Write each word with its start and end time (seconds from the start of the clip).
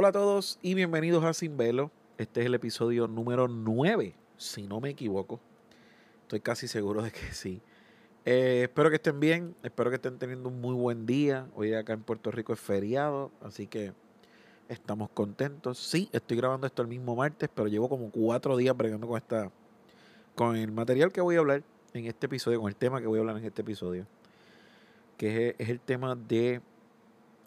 Hola 0.00 0.10
a 0.10 0.12
todos 0.12 0.60
y 0.62 0.74
bienvenidos 0.74 1.24
a 1.24 1.34
Sin 1.34 1.56
Velo. 1.56 1.90
Este 2.18 2.38
es 2.38 2.46
el 2.46 2.54
episodio 2.54 3.08
número 3.08 3.48
9, 3.48 4.14
si 4.36 4.62
no 4.68 4.80
me 4.80 4.90
equivoco. 4.90 5.40
Estoy 6.22 6.38
casi 6.38 6.68
seguro 6.68 7.02
de 7.02 7.10
que 7.10 7.32
sí. 7.32 7.60
Eh, 8.24 8.60
espero 8.62 8.90
que 8.90 8.94
estén 8.94 9.18
bien, 9.18 9.56
espero 9.64 9.90
que 9.90 9.96
estén 9.96 10.16
teniendo 10.16 10.50
un 10.50 10.60
muy 10.60 10.74
buen 10.76 11.04
día. 11.04 11.48
Hoy 11.56 11.74
acá 11.74 11.94
en 11.94 12.04
Puerto 12.04 12.30
Rico 12.30 12.52
es 12.52 12.60
feriado, 12.60 13.32
así 13.42 13.66
que 13.66 13.92
estamos 14.68 15.10
contentos. 15.10 15.80
Sí, 15.80 16.08
estoy 16.12 16.36
grabando 16.36 16.68
esto 16.68 16.80
el 16.82 16.86
mismo 16.86 17.16
martes, 17.16 17.50
pero 17.52 17.66
llevo 17.66 17.88
como 17.88 18.08
cuatro 18.12 18.56
días 18.56 18.76
bregando 18.76 19.08
con 19.08 19.16
esta, 19.16 19.50
con 20.36 20.54
el 20.54 20.70
material 20.70 21.10
que 21.10 21.20
voy 21.20 21.34
a 21.34 21.40
hablar 21.40 21.64
en 21.92 22.06
este 22.06 22.26
episodio, 22.26 22.60
con 22.60 22.68
el 22.68 22.76
tema 22.76 23.00
que 23.00 23.08
voy 23.08 23.18
a 23.18 23.22
hablar 23.22 23.38
en 23.38 23.46
este 23.46 23.62
episodio, 23.62 24.06
que 25.16 25.56
es, 25.58 25.68
el 25.68 25.80
tema 25.80 26.14
de 26.14 26.60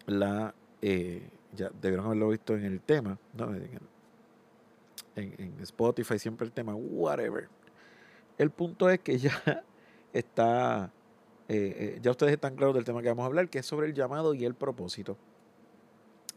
la 0.04 0.54
eh, 0.82 1.30
ya 1.52 1.70
debieron 1.80 2.06
haberlo 2.06 2.28
visto 2.30 2.54
en 2.54 2.64
el 2.64 2.80
tema, 2.80 3.18
¿no? 3.34 3.54
en, 5.16 5.54
Spotify 5.62 6.18
siempre 6.18 6.46
el 6.46 6.52
tema, 6.52 6.74
whatever. 6.74 7.48
El 8.38 8.50
punto 8.50 8.88
es 8.88 9.00
que 9.00 9.18
ya 9.18 9.64
está, 10.12 10.90
eh, 11.48 11.94
eh, 11.96 11.98
ya 12.02 12.10
ustedes 12.10 12.32
están 12.32 12.56
claros 12.56 12.74
del 12.74 12.84
tema 12.84 13.02
que 13.02 13.08
vamos 13.08 13.24
a 13.24 13.26
hablar, 13.26 13.48
que 13.48 13.58
es 13.58 13.66
sobre 13.66 13.86
el 13.86 13.94
llamado 13.94 14.34
y 14.34 14.44
el 14.44 14.54
propósito. 14.54 15.16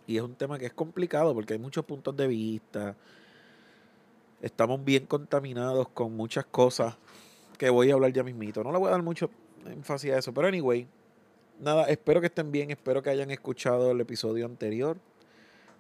Y 0.08 0.18
es 0.18 0.24
un 0.24 0.36
tema 0.36 0.60
que 0.60 0.68
es 0.68 0.74
complicado 0.74 1.34
porque 1.34 1.54
hay 1.54 1.60
muchos 1.60 1.84
puntos 1.86 2.16
de 2.16 2.28
vista. 2.28 2.96
Estamos 4.42 4.84
bien 4.84 5.08
contaminados 5.08 5.90
con 5.90 6.16
muchas 6.16 6.46
cosas 6.46 6.98
que 7.58 7.70
voy 7.70 7.90
a 7.90 7.96
hablar 7.96 8.12
ya 8.12 8.24
mismito. 8.24 8.64
No 8.64 8.72
le 8.72 8.78
voy 8.78 8.90
a 8.90 8.92
dar 8.92 9.02
mucho 9.02 9.32
énfasis 9.66 10.12
a 10.12 10.18
eso, 10.20 10.34
pero 10.34 10.48
anyway, 10.48 10.88
nada, 11.60 11.86
espero 11.86 12.22
que 12.22 12.28
estén 12.28 12.52
bien, 12.52 12.72
espero 12.72 13.02
que 13.02 13.10
hayan 13.10 13.32
escuchado 13.32 13.92
el 13.92 14.02
episodio 14.02 14.46
anterior, 14.46 14.98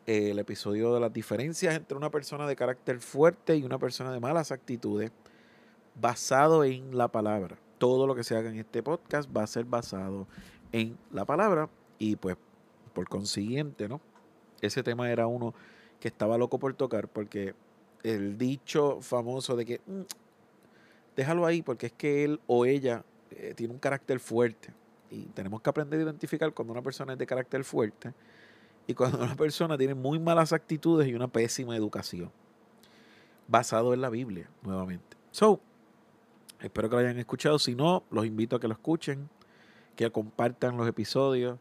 eh, 0.05 0.31
el 0.31 0.39
episodio 0.39 0.93
de 0.93 0.99
las 0.99 1.11
diferencias 1.11 1.75
entre 1.75 1.97
una 1.97 2.09
persona 2.09 2.47
de 2.47 2.55
carácter 2.55 2.99
fuerte 2.99 3.55
y 3.55 3.63
una 3.63 3.79
persona 3.79 4.11
de 4.11 4.19
malas 4.19 4.51
actitudes, 4.51 5.11
basado 5.99 6.63
en 6.63 6.97
la 6.97 7.07
palabra. 7.07 7.57
Todo 7.77 8.07
lo 8.07 8.15
que 8.15 8.23
se 8.23 8.35
haga 8.35 8.49
en 8.49 8.57
este 8.57 8.83
podcast 8.83 9.29
va 9.35 9.43
a 9.43 9.47
ser 9.47 9.65
basado 9.65 10.27
en 10.71 10.97
la 11.11 11.25
palabra 11.25 11.69
y 11.99 12.15
pues 12.15 12.37
por 12.93 13.07
consiguiente, 13.07 13.87
¿no? 13.87 14.01
Ese 14.61 14.83
tema 14.83 15.11
era 15.11 15.27
uno 15.27 15.53
que 15.99 16.07
estaba 16.07 16.37
loco 16.37 16.59
por 16.59 16.73
tocar 16.73 17.07
porque 17.07 17.53
el 18.03 18.37
dicho 18.37 19.01
famoso 19.01 19.55
de 19.55 19.65
que 19.65 19.81
mm, 19.85 20.01
déjalo 21.15 21.45
ahí 21.45 21.61
porque 21.61 21.87
es 21.87 21.93
que 21.93 22.23
él 22.23 22.39
o 22.47 22.65
ella 22.65 23.03
eh, 23.31 23.53
tiene 23.55 23.73
un 23.73 23.79
carácter 23.79 24.19
fuerte 24.19 24.73
y 25.16 25.25
tenemos 25.33 25.61
que 25.61 25.69
aprender 25.69 25.99
a 25.99 26.03
identificar 26.03 26.53
cuando 26.53 26.73
una 26.73 26.81
persona 26.81 27.13
es 27.13 27.19
de 27.19 27.25
carácter 27.25 27.63
fuerte 27.63 28.13
y 28.85 28.94
cuando 28.94 29.17
una 29.23 29.35
persona 29.35 29.77
tiene 29.77 29.94
muy 29.94 30.19
malas 30.19 30.52
actitudes 30.52 31.08
y 31.08 31.13
una 31.13 31.27
pésima 31.27 31.75
educación. 31.75 32.31
Basado 33.47 33.93
en 33.93 34.02
la 34.02 34.09
Biblia, 34.09 34.49
nuevamente. 34.63 35.16
So, 35.31 35.61
espero 36.59 36.89
que 36.89 36.95
lo 36.95 37.02
hayan 37.02 37.17
escuchado. 37.17 37.59
Si 37.59 37.75
no, 37.75 38.03
los 38.11 38.25
invito 38.25 38.55
a 38.55 38.59
que 38.59 38.67
lo 38.67 38.73
escuchen, 38.73 39.30
que 39.95 40.11
compartan 40.11 40.77
los 40.77 40.88
episodios. 40.88 41.59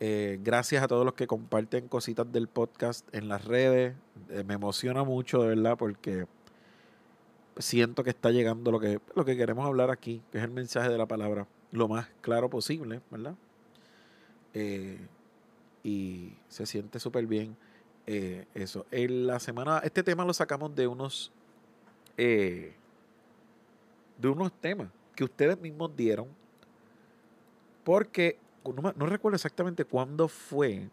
Eh, 0.00 0.40
gracias 0.42 0.82
a 0.82 0.88
todos 0.88 1.04
los 1.04 1.14
que 1.14 1.26
comparten 1.26 1.88
cositas 1.88 2.30
del 2.32 2.48
podcast 2.48 3.06
en 3.14 3.28
las 3.28 3.44
redes. 3.44 3.94
Eh, 4.30 4.44
me 4.44 4.54
emociona 4.54 5.04
mucho, 5.04 5.42
de 5.42 5.48
verdad, 5.48 5.76
porque 5.76 6.26
siento 7.58 8.02
que 8.02 8.10
está 8.10 8.30
llegando 8.30 8.72
lo 8.72 8.80
que, 8.80 8.98
lo 9.14 9.26
que 9.26 9.36
queremos 9.36 9.66
hablar 9.66 9.90
aquí, 9.90 10.22
que 10.32 10.38
es 10.38 10.44
el 10.44 10.50
mensaje 10.50 10.88
de 10.88 10.96
la 10.96 11.06
palabra 11.06 11.46
lo 11.72 11.88
más 11.88 12.08
claro 12.20 12.50
posible, 12.50 13.00
¿verdad? 13.10 13.34
Eh, 14.54 14.98
y 15.82 16.32
se 16.48 16.66
siente 16.66 16.98
súper 17.00 17.26
bien 17.26 17.56
eh, 18.06 18.46
eso. 18.54 18.86
En 18.90 19.26
la 19.26 19.40
semana, 19.40 19.78
este 19.84 20.02
tema 20.02 20.24
lo 20.24 20.32
sacamos 20.32 20.74
de 20.74 20.86
unos, 20.86 21.32
eh, 22.16 22.74
de 24.18 24.28
unos 24.28 24.52
temas 24.52 24.88
que 25.14 25.24
ustedes 25.24 25.60
mismos 25.60 25.94
dieron, 25.96 26.28
porque 27.84 28.38
no, 28.64 29.06
recuerdo 29.06 29.36
exactamente 29.36 29.84
cuándo 29.84 30.28
fue, 30.28 30.88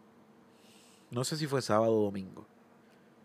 no 1.10 1.24
sé 1.24 1.36
si 1.36 1.46
fue 1.46 1.60
sábado 1.62 1.94
o 1.94 2.04
domingo, 2.04 2.46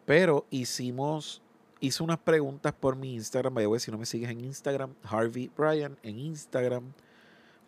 pero 0.06 0.46
hicimos, 0.50 1.42
hice 1.80 2.04
unas 2.04 2.20
preguntas 2.20 2.74
por 2.74 2.96
mi 2.96 3.14
Instagram, 3.16 3.54
vaya, 3.54 3.80
si 3.80 3.92
no 3.92 3.98
me 3.98 4.06
sigues 4.06 4.30
en 4.30 4.42
Instagram, 4.42 4.94
Harvey 5.04 5.50
Bryan 5.56 5.98
en 6.04 6.20
Instagram, 6.20 6.94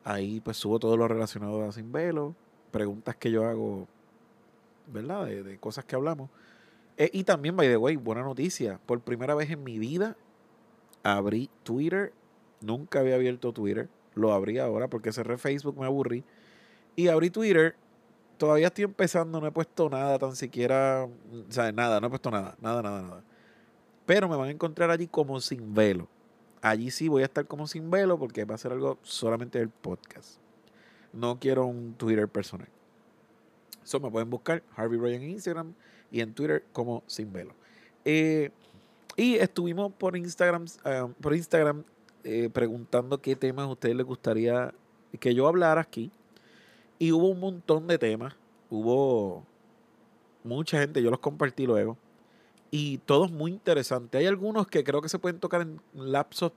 Ahí 0.05 0.39
pues 0.39 0.57
subo 0.57 0.77
todo 0.77 0.95
lo 0.97 1.07
relacionado 1.07 1.67
a 1.67 1.71
Sin 1.71 1.91
Velo, 1.91 2.35
preguntas 2.69 3.15
que 3.15 3.31
yo 3.31 3.43
hago, 3.43 3.87
¿verdad? 4.85 5.25
De, 5.25 5.57
cosas 5.57 5.83
que 5.83 5.95
hablamos. 5.95 6.29
Eh, 6.95 7.09
y 7.11 7.23
también, 7.23 7.57
by 7.57 7.67
the 7.67 7.75
way, 7.75 7.95
buena 7.95 8.21
noticia. 8.21 8.79
Por 8.85 9.01
primera 9.01 9.33
vez 9.33 9.49
en 9.49 9.63
mi 9.63 9.79
vida 9.79 10.15
abrí 11.01 11.49
Twitter. 11.63 12.13
Nunca 12.61 12.99
había 12.99 13.15
abierto 13.15 13.51
Twitter. 13.51 13.89
Lo 14.13 14.31
abrí 14.31 14.59
ahora 14.59 14.87
porque 14.87 15.11
cerré 15.11 15.39
Facebook, 15.39 15.75
me 15.79 15.87
aburrí. 15.87 16.23
Y 16.95 17.07
abrí 17.07 17.31
Twitter. 17.31 17.75
Todavía 18.37 18.67
estoy 18.67 18.83
empezando, 18.83 19.41
no 19.41 19.47
he 19.47 19.51
puesto 19.51 19.89
nada, 19.89 20.19
tan 20.19 20.35
siquiera. 20.35 21.05
O 21.05 21.51
sea, 21.51 21.71
nada, 21.71 21.99
no 21.99 22.07
he 22.07 22.09
puesto 22.11 22.29
nada, 22.29 22.55
nada, 22.61 22.83
nada, 22.83 23.01
nada. 23.01 23.23
Pero 24.05 24.29
me 24.29 24.35
van 24.35 24.49
a 24.49 24.51
encontrar 24.51 24.91
allí 24.91 25.07
como 25.07 25.41
sin 25.41 25.73
velo. 25.73 26.07
Allí 26.65 26.89
sí 26.89 27.09
voy 27.09 27.21
a 27.21 27.25
estar 27.25 27.45
como 27.45 27.67
sin 27.67 27.91
velo 27.91 28.17
porque 28.17 28.43
va 28.43 28.55
a 28.55 28.57
ser 28.57 28.71
algo 28.71 28.97
solamente 29.03 29.59
del 29.59 29.69
podcast. 29.69 30.39
No 31.13 31.39
quiero 31.39 31.67
un 31.67 31.93
Twitter 31.93 32.27
personal. 32.27 32.67
Eso 33.83 33.99
me 33.99 34.09
pueden 34.09 34.31
buscar 34.31 34.63
Harvey 34.75 34.97
Ryan 34.97 35.21
en 35.21 35.29
Instagram 35.29 35.73
y 36.09 36.21
en 36.21 36.33
Twitter 36.33 36.65
como 36.73 37.03
sin 37.05 37.31
velo. 37.31 37.53
Eh, 38.03 38.49
y 39.15 39.35
estuvimos 39.35 39.93
por 39.93 40.17
Instagram, 40.17 40.65
eh, 40.85 41.05
por 41.21 41.35
Instagram 41.35 41.83
eh, 42.23 42.49
preguntando 42.51 43.21
qué 43.21 43.35
temas 43.35 43.65
a 43.65 43.69
ustedes 43.69 43.95
les 43.95 44.05
gustaría 44.07 44.73
que 45.19 45.35
yo 45.35 45.47
hablara 45.47 45.81
aquí. 45.81 46.09
Y 46.97 47.11
hubo 47.11 47.29
un 47.29 47.41
montón 47.41 47.85
de 47.85 47.99
temas. 47.99 48.33
Hubo 48.71 49.45
mucha 50.43 50.79
gente, 50.79 51.03
yo 51.03 51.11
los 51.11 51.19
compartí 51.19 51.67
luego 51.67 51.95
y 52.71 52.97
todos 52.99 53.31
muy 53.31 53.51
interesantes. 53.51 54.19
Hay 54.19 54.27
algunos 54.27 54.67
que 54.67 54.83
creo 54.83 55.01
que 55.01 55.09
se 55.09 55.19
pueden 55.19 55.39
tocar 55.39 55.61
en 55.61 55.79
lapsos 55.93 56.51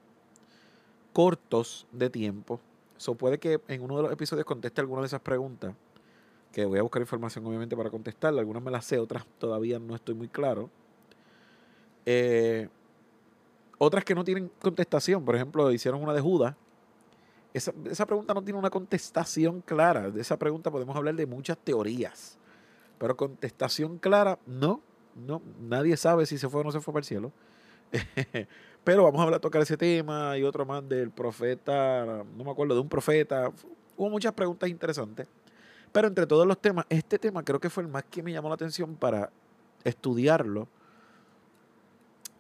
cortos 1.13 1.87
de 1.93 2.11
tiempo. 2.11 2.61
Eso 2.97 3.15
puede 3.15 3.39
que 3.39 3.61
en 3.69 3.83
uno 3.83 3.97
de 3.97 4.03
los 4.05 4.13
episodios 4.13 4.45
conteste 4.45 4.81
alguna 4.81 5.03
de 5.03 5.07
esas 5.07 5.21
preguntas, 5.21 5.75
que 6.53 6.65
voy 6.65 6.79
a 6.79 6.83
buscar 6.83 7.03
información 7.03 7.47
obviamente 7.47 7.77
para 7.77 7.91
contestarla. 7.91 8.41
Algunas 8.41 8.63
me 8.63 8.71
las 8.71 8.85
sé, 8.85 8.99
otras 8.99 9.25
todavía 9.39 9.79
no 9.79 9.95
estoy 9.95 10.15
muy 10.15 10.29
claro. 10.29 10.71
Eh, 12.07 12.69
otras 13.79 14.05
que 14.05 14.15
no 14.15 14.25
tienen 14.25 14.51
contestación, 14.61 15.25
por 15.25 15.37
ejemplo, 15.37 15.71
hicieron 15.71 16.03
una 16.03 16.13
de 16.15 16.21
Judas. 16.21 16.57
Esa, 17.55 17.73
esa 17.89 18.07
pregunta 18.07 18.35
no 18.35 18.43
tiene 18.43 18.59
una 18.59 18.71
contestación 18.71 19.61
clara. 19.61 20.11
De 20.11 20.21
esa 20.21 20.37
pregunta 20.37 20.71
podemos 20.71 20.97
hablar 20.97 21.15
de 21.15 21.27
muchas 21.27 21.57
teorías. 21.59 22.39
Pero 22.99 23.17
contestación 23.17 23.99
clara, 23.99 24.39
no 24.47 24.81
no, 25.27 25.43
nadie 25.61 25.97
sabe 25.97 26.27
si 26.27 26.39
se 26.39 26.49
fue 26.49 26.61
o 26.61 26.65
no 26.65 26.73
se 26.73 26.81
fue 26.81 26.93
para 26.93 27.01
el 27.01 27.07
cielo. 27.07 27.33
Pero 28.85 29.05
vamos 29.05 29.21
a 29.21 29.25
hablar, 29.25 29.41
tocar 29.41 29.63
ese 29.63 29.77
tema 29.77 30.37
y 30.39 30.45
otro 30.45 30.65
más 30.65 30.89
del 30.89 31.11
profeta, 31.11 32.25
no 32.37 32.45
me 32.45 32.51
acuerdo, 32.51 32.75
de 32.75 32.81
un 32.81 32.89
profeta. 32.89 33.51
Hubo 33.97 34.11
muchas 34.11 34.33
preguntas 34.33 34.69
interesantes. 34.69 35.27
Pero 35.93 36.09
entre 36.09 36.27
todos 36.27 36.47
los 36.47 36.61
temas, 36.61 36.87
este 36.89 37.19
tema 37.19 37.43
creo 37.43 37.61
que 37.61 37.71
fue 37.71 37.83
el 37.83 37.89
más 37.89 38.05
que 38.05 38.23
me 38.23 38.33
llamó 38.33 38.49
la 38.49 38.55
atención 38.55 38.95
para 38.95 39.31
estudiarlo 39.85 40.69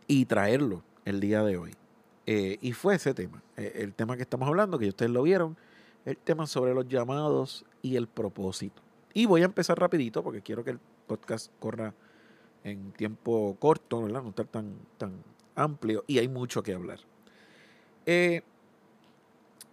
y 0.07 0.25
traerlo 0.27 0.83
el 1.05 1.21
día 1.21 1.43
de 1.43 1.57
hoy. 1.57 1.75
Eh, 2.27 2.59
y 2.61 2.73
fue 2.73 2.97
ese 2.97 3.15
tema, 3.15 3.43
eh, 3.57 3.73
el 3.77 3.95
tema 3.95 4.17
que 4.17 4.23
estamos 4.23 4.49
hablando, 4.49 4.79
que 4.79 4.89
ustedes 4.89 5.11
lo 5.11 5.23
vieron, 5.23 5.57
el 6.05 6.17
tema 6.19 6.47
sobre 6.47 6.75
los 6.75 6.87
llamados 6.87 7.65
y 7.81 7.97
el 7.97 8.07
propósito. 8.07 8.83
Y 9.15 9.27
voy 9.27 9.43
a 9.43 9.47
empezar 9.47 9.79
rapidito 9.79 10.23
porque 10.23 10.43
quiero 10.43 10.63
que 10.63 10.73
el 10.73 10.81
podcast 11.07 11.51
corra 11.59 11.95
en 12.71 12.93
tiempo 12.93 13.57
corto, 13.59 14.03
¿verdad? 14.03 14.23
No 14.23 14.31
estar 14.31 14.47
tan, 14.47 14.75
tan 14.97 15.13
amplio 15.55 16.05
y 16.07 16.19
hay 16.19 16.29
mucho 16.29 16.63
que 16.63 16.75
hablar. 16.75 17.01
Eh, 18.07 18.43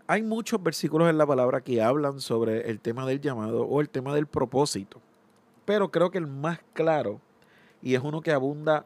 hay 0.08 0.22
muchos 0.22 0.62
versículos 0.62 1.10
en 1.10 1.18
la 1.18 1.26
palabra 1.26 1.62
que 1.62 1.82
hablan 1.82 2.20
sobre 2.20 2.70
el 2.70 2.80
tema 2.80 3.06
del 3.06 3.22
llamado 3.22 3.64
o 3.64 3.82
el 3.82 3.90
tema 3.90 4.14
del 4.14 4.28
propósito, 4.28 5.02
pero 5.66 5.90
creo 5.90 6.12
que 6.12 6.18
el 6.18 6.28
más 6.28 6.60
claro, 6.74 7.22
y 7.82 7.96
es 7.96 8.02
uno 8.04 8.22
que 8.22 8.32
abunda 8.32 8.86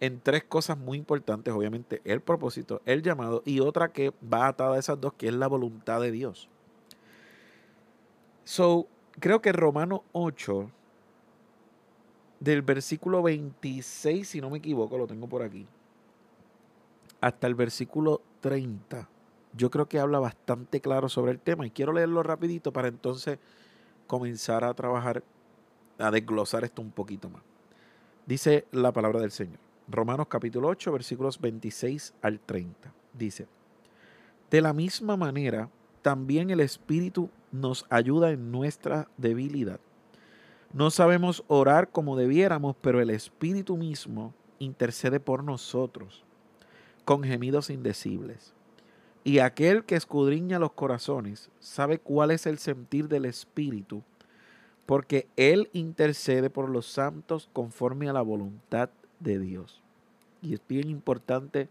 en 0.00 0.20
tres 0.20 0.44
cosas 0.44 0.78
muy 0.78 0.98
importantes, 0.98 1.52
obviamente 1.52 2.00
el 2.04 2.20
propósito, 2.20 2.80
el 2.86 3.02
llamado 3.02 3.42
y 3.44 3.60
otra 3.60 3.92
que 3.92 4.12
va 4.32 4.48
atada 4.48 4.76
a 4.76 4.78
esas 4.78 5.00
dos, 5.00 5.12
que 5.14 5.28
es 5.28 5.34
la 5.34 5.48
voluntad 5.48 6.00
de 6.00 6.10
Dios. 6.10 6.48
So, 8.44 8.86
creo 9.20 9.40
que 9.40 9.52
Romano 9.52 10.04
8 10.12 10.70
del 12.40 12.62
versículo 12.62 13.22
26, 13.22 14.28
si 14.28 14.40
no 14.40 14.50
me 14.50 14.58
equivoco, 14.58 14.98
lo 14.98 15.06
tengo 15.06 15.28
por 15.28 15.42
aquí, 15.42 15.66
hasta 17.20 17.46
el 17.46 17.54
versículo 17.54 18.20
30. 18.40 19.08
Yo 19.56 19.70
creo 19.70 19.86
que 19.86 19.98
habla 19.98 20.18
bastante 20.18 20.80
claro 20.80 21.08
sobre 21.08 21.32
el 21.32 21.38
tema 21.38 21.66
y 21.66 21.70
quiero 21.70 21.92
leerlo 21.92 22.22
rapidito 22.22 22.72
para 22.72 22.88
entonces 22.88 23.38
comenzar 24.06 24.64
a 24.64 24.74
trabajar, 24.74 25.22
a 25.98 26.10
desglosar 26.10 26.64
esto 26.64 26.82
un 26.82 26.90
poquito 26.90 27.30
más. 27.30 27.42
Dice 28.26 28.66
la 28.72 28.92
palabra 28.92 29.20
del 29.20 29.30
Señor. 29.30 29.58
Romanos 29.86 30.28
capítulo 30.28 30.68
8, 30.68 30.92
versículos 30.92 31.40
26 31.40 32.14
al 32.22 32.40
30. 32.40 32.92
Dice, 33.12 33.46
de 34.50 34.60
la 34.60 34.72
misma 34.72 35.16
manera, 35.16 35.68
también 36.02 36.50
el 36.50 36.60
Espíritu 36.60 37.30
nos 37.52 37.86
ayuda 37.90 38.30
en 38.30 38.50
nuestra 38.50 39.08
debilidad. 39.16 39.80
No 40.74 40.90
sabemos 40.90 41.44
orar 41.46 41.92
como 41.92 42.16
debiéramos, 42.16 42.74
pero 42.80 43.00
el 43.00 43.10
Espíritu 43.10 43.76
mismo 43.76 44.34
intercede 44.58 45.20
por 45.20 45.44
nosotros 45.44 46.24
con 47.04 47.22
gemidos 47.22 47.70
indecibles. 47.70 48.54
Y 49.22 49.38
aquel 49.38 49.84
que 49.84 49.94
escudriña 49.94 50.58
los 50.58 50.72
corazones 50.72 51.48
sabe 51.60 52.00
cuál 52.00 52.32
es 52.32 52.46
el 52.46 52.58
sentir 52.58 53.06
del 53.06 53.24
Espíritu, 53.24 54.02
porque 54.84 55.28
Él 55.36 55.70
intercede 55.72 56.50
por 56.50 56.68
los 56.68 56.86
santos 56.86 57.48
conforme 57.52 58.08
a 58.08 58.12
la 58.12 58.22
voluntad 58.22 58.90
de 59.20 59.38
Dios. 59.38 59.80
Y 60.42 60.54
es 60.54 60.60
bien 60.68 60.90
importante 60.90 61.68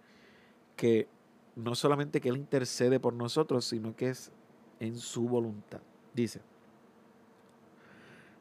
que 0.78 1.10
no 1.58 1.76
solamente 1.76 2.22
que 2.22 2.30
Él 2.30 2.38
intercede 2.38 3.02
por 3.02 3.14
nosotros, 3.14 3.66
sino 3.66 3.98
que 3.98 4.12
es 4.12 4.32
en 4.80 4.98
su 4.98 5.28
voluntad. 5.28 5.82
Dice, 6.14 6.40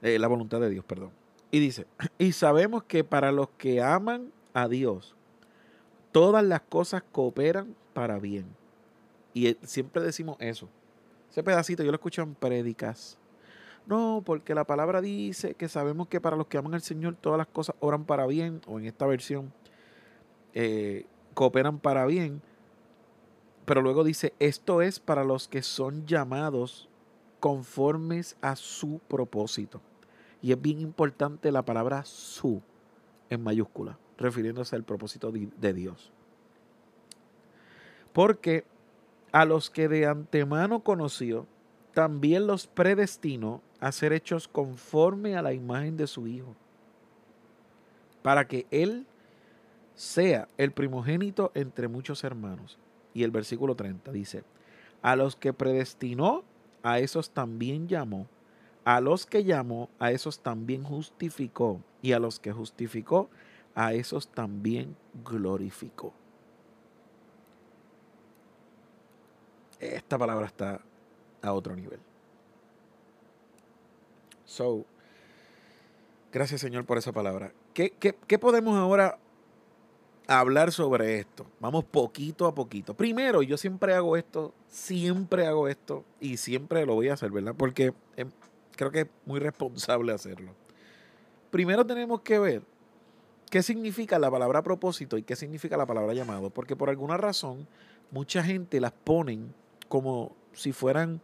eh, 0.02 0.18
la 0.18 0.28
voluntad 0.28 0.60
de 0.60 0.68
Dios, 0.68 0.84
perdón. 0.84 1.10
Y 1.50 1.60
dice, 1.60 1.86
y 2.18 2.32
sabemos 2.32 2.82
que 2.82 3.04
para 3.04 3.32
los 3.32 3.48
que 3.50 3.80
aman 3.80 4.32
a 4.52 4.68
Dios, 4.68 5.14
todas 6.10 6.44
las 6.44 6.60
cosas 6.62 7.02
cooperan 7.12 7.74
para 7.94 8.18
bien. 8.18 8.46
Y 9.32 9.46
eh, 9.48 9.56
siempre 9.62 10.02
decimos 10.02 10.36
eso. 10.40 10.68
Ese 11.30 11.42
pedacito 11.42 11.82
yo 11.82 11.90
lo 11.90 11.96
escucho 11.96 12.22
en 12.22 12.34
prédicas. 12.34 13.16
No, 13.86 14.22
porque 14.24 14.54
la 14.54 14.64
palabra 14.64 15.00
dice 15.00 15.54
que 15.54 15.68
sabemos 15.68 16.06
que 16.08 16.20
para 16.20 16.36
los 16.36 16.46
que 16.46 16.58
aman 16.58 16.74
al 16.74 16.82
Señor 16.82 17.16
todas 17.16 17.38
las 17.38 17.46
cosas 17.48 17.74
oran 17.80 18.04
para 18.04 18.26
bien, 18.26 18.60
o 18.66 18.78
en 18.78 18.86
esta 18.86 19.06
versión, 19.06 19.52
eh, 20.54 21.06
cooperan 21.34 21.78
para 21.78 22.06
bien. 22.06 22.42
Pero 23.64 23.82
luego 23.82 24.04
dice, 24.04 24.34
esto 24.38 24.82
es 24.82 25.00
para 25.00 25.24
los 25.24 25.48
que 25.48 25.62
son 25.62 26.06
llamados 26.06 26.88
conformes 27.40 28.36
a 28.40 28.54
su 28.54 29.00
propósito. 29.08 29.80
Y 30.42 30.52
es 30.52 30.60
bien 30.60 30.80
importante 30.80 31.52
la 31.52 31.62
palabra 31.62 32.04
su 32.04 32.60
en 33.30 33.42
mayúscula 33.42 33.96
refiriéndose 34.18 34.76
al 34.76 34.84
propósito 34.84 35.32
de 35.32 35.72
Dios. 35.72 36.10
Porque 38.12 38.64
a 39.32 39.44
los 39.44 39.70
que 39.70 39.88
de 39.88 40.06
antemano 40.06 40.80
conoció, 40.80 41.46
también 41.94 42.46
los 42.46 42.66
predestinó 42.66 43.60
a 43.80 43.92
ser 43.92 44.12
hechos 44.12 44.48
conforme 44.48 45.36
a 45.36 45.42
la 45.42 45.52
imagen 45.52 45.96
de 45.96 46.06
su 46.06 46.26
Hijo, 46.26 46.54
para 48.22 48.46
que 48.46 48.66
Él 48.70 49.06
sea 49.94 50.48
el 50.56 50.72
primogénito 50.72 51.50
entre 51.54 51.88
muchos 51.88 52.24
hermanos. 52.24 52.78
Y 53.14 53.24
el 53.24 53.30
versículo 53.30 53.74
30 53.74 54.12
dice, 54.12 54.44
a 55.02 55.16
los 55.16 55.36
que 55.36 55.52
predestinó, 55.52 56.44
a 56.82 56.98
esos 56.98 57.30
también 57.30 57.88
llamó, 57.88 58.26
a 58.84 59.00
los 59.00 59.26
que 59.26 59.44
llamó, 59.44 59.88
a 59.98 60.10
esos 60.10 60.40
también 60.40 60.82
justificó, 60.82 61.80
y 62.00 62.12
a 62.12 62.18
los 62.18 62.40
que 62.40 62.52
justificó, 62.52 63.30
a 63.74 63.92
esos 63.92 64.28
también 64.28 64.96
glorificó. 65.24 66.12
Esta 69.78 70.18
palabra 70.18 70.46
está 70.46 70.80
a 71.42 71.52
otro 71.52 71.74
nivel. 71.74 71.98
So, 74.44 74.84
gracias 76.32 76.60
Señor 76.60 76.84
por 76.84 76.98
esa 76.98 77.12
palabra. 77.12 77.52
¿Qué, 77.74 77.90
qué 77.90 78.38
podemos 78.38 78.76
ahora 78.76 79.18
hablar 80.26 80.72
sobre 80.72 81.18
esto? 81.18 81.46
Vamos 81.58 81.84
poquito 81.84 82.46
a 82.46 82.54
poquito. 82.54 82.94
Primero, 82.94 83.42
yo 83.42 83.56
siempre 83.56 83.94
hago 83.94 84.16
esto, 84.16 84.52
siempre 84.68 85.46
hago 85.46 85.68
esto 85.68 86.04
y 86.20 86.36
siempre 86.36 86.84
lo 86.86 86.94
voy 86.94 87.08
a 87.08 87.14
hacer, 87.14 87.30
¿verdad? 87.30 87.54
Porque 87.56 87.94
em, 88.16 88.30
creo 88.76 88.90
que 88.90 89.00
es 89.00 89.08
muy 89.26 89.40
responsable 89.40 90.12
hacerlo. 90.12 90.54
Primero 91.50 91.84
tenemos 91.86 92.22
que 92.22 92.38
ver 92.38 92.62
¿Qué 93.52 93.62
significa 93.62 94.18
la 94.18 94.30
palabra 94.30 94.62
propósito 94.62 95.18
y 95.18 95.24
qué 95.24 95.36
significa 95.36 95.76
la 95.76 95.84
palabra 95.84 96.14
llamado? 96.14 96.48
Porque 96.48 96.74
por 96.74 96.88
alguna 96.88 97.18
razón 97.18 97.68
mucha 98.10 98.42
gente 98.42 98.80
las 98.80 98.92
ponen 98.92 99.52
como 99.90 100.34
si 100.54 100.72
fueran 100.72 101.20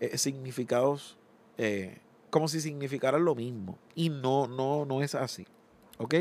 eh, 0.00 0.16
significados, 0.16 1.18
eh, 1.58 1.98
como 2.30 2.48
si 2.48 2.62
significaran 2.62 3.26
lo 3.26 3.34
mismo. 3.34 3.76
Y 3.94 4.08
no, 4.08 4.46
no, 4.46 4.86
no 4.86 5.02
es 5.02 5.14
así. 5.14 5.46
¿Ok? 5.98 6.14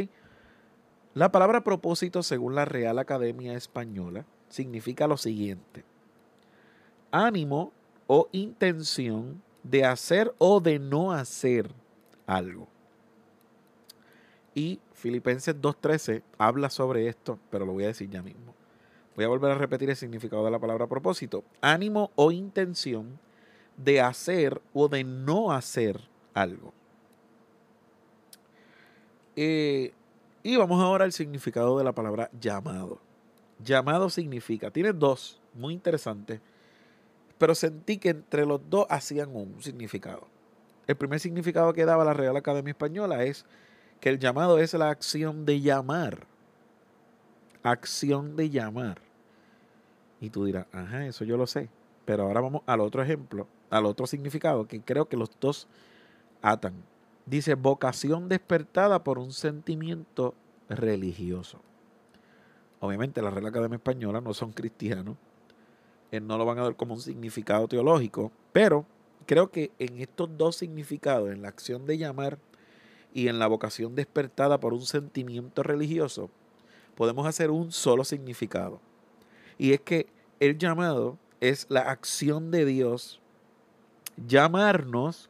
La 1.13 1.31
palabra 1.31 1.63
propósito, 1.63 2.22
según 2.22 2.54
la 2.54 2.66
Real 2.66 3.00
Academia 3.00 3.54
Española, 3.54 4.25
significa 4.50 5.07
lo 5.07 5.16
siguiente. 5.16 5.86
Ánimo 7.12 7.72
o 8.07 8.27
intención 8.33 9.42
de 9.66 9.84
hacer 9.84 10.34
o 10.38 10.60
de 10.60 10.80
no 10.80 11.12
hacer 11.12 11.72
algo. 12.28 12.68
Y 14.54 14.80
Filipenses 14.94 15.56
2.13 15.60 16.22
habla 16.38 16.70
sobre 16.70 17.08
esto, 17.08 17.40
pero 17.50 17.66
lo 17.66 17.74
voy 17.74 17.84
a 17.84 17.88
decir 17.88 18.10
ya 18.10 18.22
mismo. 18.22 18.54
Voy 19.16 19.26
a 19.26 19.28
volver 19.28 19.52
a 19.52 19.56
repetir 19.56 19.90
el 19.90 19.96
significado 19.96 20.46
de 20.46 20.52
la 20.52 20.60
palabra 20.60 20.88
propósito. 20.88 21.44
Ánimo 21.62 22.12
o 22.16 22.32
intención 22.32 23.20
de 23.76 24.02
hacer 24.02 24.62
o 24.74 24.88
de 24.88 25.04
no 25.04 25.52
hacer 25.52 26.00
algo. 26.34 26.74
Eh, 29.36 29.94
y 30.44 30.56
vamos 30.56 30.82
ahora 30.82 31.06
al 31.06 31.12
significado 31.12 31.78
de 31.78 31.84
la 31.84 31.94
palabra 31.94 32.30
llamado. 32.40 33.00
Llamado 33.64 34.10
significa, 34.10 34.70
tiene 34.70 34.94
dos, 34.94 35.42
muy 35.54 35.74
interesantes, 35.74 36.40
pero 37.38 37.56
sentí 37.56 37.98
que 37.98 38.10
entre 38.10 38.46
los 38.46 38.62
dos 38.70 38.86
hacían 38.90 39.36
un 39.36 39.62
significado. 39.62 40.28
El 40.88 40.96
primer 40.96 41.20
significado 41.20 41.74
que 41.74 41.86
daba 41.86 42.06
la 42.06 42.14
Real 42.14 42.38
Academia 42.38 42.72
Española 42.72 43.24
es 43.24 43.46
que 44.00 44.10
el 44.10 44.20
llamado 44.20 44.60
es 44.60 44.74
la 44.74 44.90
acción 44.90 45.46
de 45.46 45.62
llamar. 45.62 46.28
Acción 47.64 48.36
de 48.36 48.50
llamar. 48.50 49.02
Y 50.22 50.30
tú 50.30 50.46
dirás, 50.46 50.68
ajá, 50.72 51.06
eso 51.06 51.25
yo 51.25 51.38
lo 51.38 51.48
sé. 51.48 51.70
Pero 52.06 52.24
ahora 52.24 52.42
vamos 52.42 52.62
al 52.68 52.82
otro 52.82 53.01
ejemplo, 53.01 53.48
al 53.70 53.86
otro 53.86 54.06
significado, 54.06 54.68
que 54.68 54.82
creo 54.82 55.10
que 55.10 55.18
los 55.18 55.32
dos 55.39 55.68
atan. 56.42 56.74
Dice, 57.25 57.56
vocación 57.56 58.30
despertada 58.30 59.04
por 59.04 59.18
un 59.18 59.34
sentimiento 59.34 60.36
religioso. 60.70 61.60
Obviamente 62.80 63.22
la 63.22 63.32
Real 63.32 63.48
Academia 63.48 63.77
Española 63.77 64.22
no 64.22 64.36
son 64.36 64.51
cristianos, 64.51 65.18
no 66.22 66.38
lo 66.38 66.45
van 66.45 66.60
a 66.60 66.63
dar 66.63 66.75
como 66.75 66.93
un 66.93 67.01
significado 67.01 67.67
teológico, 67.67 68.31
pero 68.53 68.86
creo 69.25 69.51
que 69.51 69.72
en 69.79 70.00
estos 70.00 70.38
dos 70.38 70.55
significados, 70.55 71.31
en 71.31 71.41
la 71.41 71.50
acción 71.50 71.86
de 71.86 71.98
llamar 71.98 72.38
y 73.13 73.27
en 73.27 73.39
la 73.39 73.48
vocación 73.48 73.95
despertada 73.95 74.60
por 74.60 74.74
un 74.74 74.86
sentimiento 74.86 75.63
religioso, 75.63 76.29
podemos 76.95 77.27
hacer 77.27 77.51
un 77.51 77.72
solo 77.72 78.03
significado. 78.03 78.79
Y 79.57 79.74
es 79.74 79.81
que 79.81 80.07
el 80.39 80.57
llamado 80.57 81.17
es 81.39 81.65
la 81.69 81.81
acción 81.81 82.51
de 82.51 82.65
Dios 82.65 83.22
llamarnos 84.27 85.29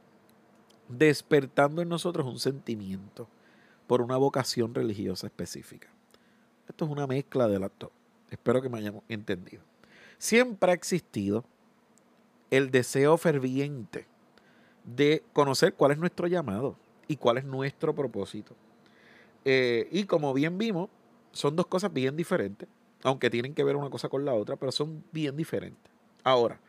despertando 0.90 1.82
en 1.82 1.90
nosotros 1.90 2.28
un 2.28 2.40
sentimiento 2.40 3.28
por 3.88 4.02
una 4.02 4.18
vocación 4.18 4.74
religiosa 4.74 5.28
específica. 5.28 5.90
Esto 6.68 6.86
es 6.86 6.92
una 6.92 7.08
mezcla 7.08 7.48
de 7.48 7.60
las 7.60 7.72
dos. 7.78 7.92
Espero 8.30 8.62
que 8.62 8.70
me 8.70 8.80
hayamos 8.80 9.04
entendido. 9.08 9.64
Siempre 10.18 10.72
ha 10.72 10.76
existido 10.76 11.46
el 12.52 12.72
deseo 12.72 13.18
ferviente 13.18 14.08
de 14.84 15.24
conocer 15.34 15.74
cuál 15.74 15.92
es 15.92 15.98
nuestro 15.98 16.28
llamado 16.28 16.76
y 17.08 17.18
cuál 17.18 17.38
es 17.38 17.46
nuestro 17.46 17.94
propósito. 17.94 18.56
Eh, 19.44 19.88
y 19.92 20.06
como 20.06 20.34
bien 20.34 20.58
vimos, 20.58 20.90
son 21.32 21.56
dos 21.56 21.68
cosas 21.68 21.92
bien 21.92 22.16
diferentes, 22.16 22.68
aunque 23.04 23.30
tienen 23.30 23.54
que 23.54 23.64
ver 23.64 23.76
una 23.76 23.90
cosa 23.90 24.10
con 24.10 24.26
la 24.26 24.34
otra, 24.34 24.56
pero 24.56 24.72
son 24.72 25.04
bien 25.12 25.36
diferentes. 25.36 25.92
Ahora, 26.24 26.60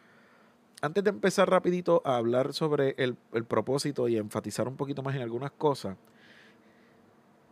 antes 0.83 1.03
de 1.03 1.11
empezar 1.11 1.49
rapidito 1.49 2.03
a 2.05 2.17
hablar 2.17 2.53
sobre 2.53 2.95
el, 2.99 3.17
propósito 3.45 4.09
y 4.09 4.17
enfatizar 4.17 4.69
un 4.69 4.77
poquito 4.77 5.03
más 5.03 5.15
en 5.15 5.23
algunas 5.23 5.51
cosas, 5.53 5.97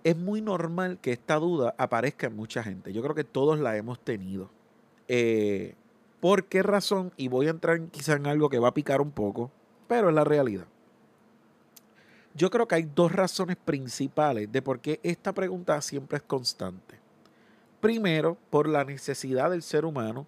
es 0.03 0.17
muy 0.17 0.43
normal 0.43 0.99
que 1.01 1.13
esta 1.13 1.37
duda 1.37 1.75
aparezca 1.79 2.27
en 2.27 2.37
mucha 2.37 2.63
gente. 2.63 2.93
Yo 2.93 3.03
creo 3.03 3.15
que 3.15 3.25
todos 3.25 3.59
la 3.59 3.77
hemos 3.79 3.99
tenido. 3.99 4.51
Eh, 5.09 5.75
¿Por 6.25 6.47
qué 6.47 6.63
razón? 6.63 7.13
Y 7.19 7.29
voy 7.29 7.49
a 7.49 7.51
entrar 7.51 7.79
quizá 7.89 8.15
en 8.15 8.27
algo 8.27 8.49
que 8.49 8.59
va 8.59 8.69
a 8.69 8.73
picar 8.73 9.03
un 9.03 9.11
poco, 9.11 9.51
pero 9.87 10.09
es 10.09 10.15
la 10.15 10.25
realidad. 10.25 10.65
Yo 12.33 12.49
creo 12.49 12.67
que 12.67 12.77
hay 12.77 12.85
dos 12.85 13.13
razones 13.13 13.59
principales 13.59 14.51
de 14.51 14.63
por 14.63 14.81
qué 14.81 15.01
esta 15.03 15.35
pregunta 15.35 15.79
siempre 15.83 16.17
es 16.17 16.23
constante. 16.23 16.99
Primero, 17.79 18.39
por 18.49 18.71
la 18.71 18.87
necesidad 18.87 19.51
del 19.51 19.61
ser 19.61 19.85
humano 19.85 20.27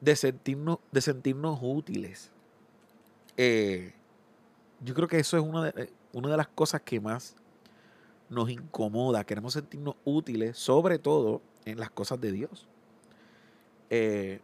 de 0.00 0.16
sentirnos, 0.16 0.78
de 0.90 1.00
sentirnos 1.00 1.60
útiles. 1.62 2.32
Eh, 3.36 3.94
yo 4.80 4.94
creo 4.94 5.06
que 5.06 5.20
eso 5.20 5.36
es 5.36 5.44
una 5.44 5.70
de, 5.70 5.84
eh, 5.84 5.92
una 6.12 6.28
de 6.28 6.36
las 6.38 6.48
cosas 6.48 6.80
que 6.80 6.98
más 6.98 7.36
nos 8.28 8.50
incomoda, 8.50 9.22
queremos 9.22 9.52
sentirnos 9.52 9.94
útiles, 10.04 10.58
sobre 10.58 10.98
todo 10.98 11.40
en 11.66 11.78
las 11.78 11.90
cosas 11.90 12.20
de 12.20 12.32
Dios. 12.32 12.66
Eh, 13.88 14.40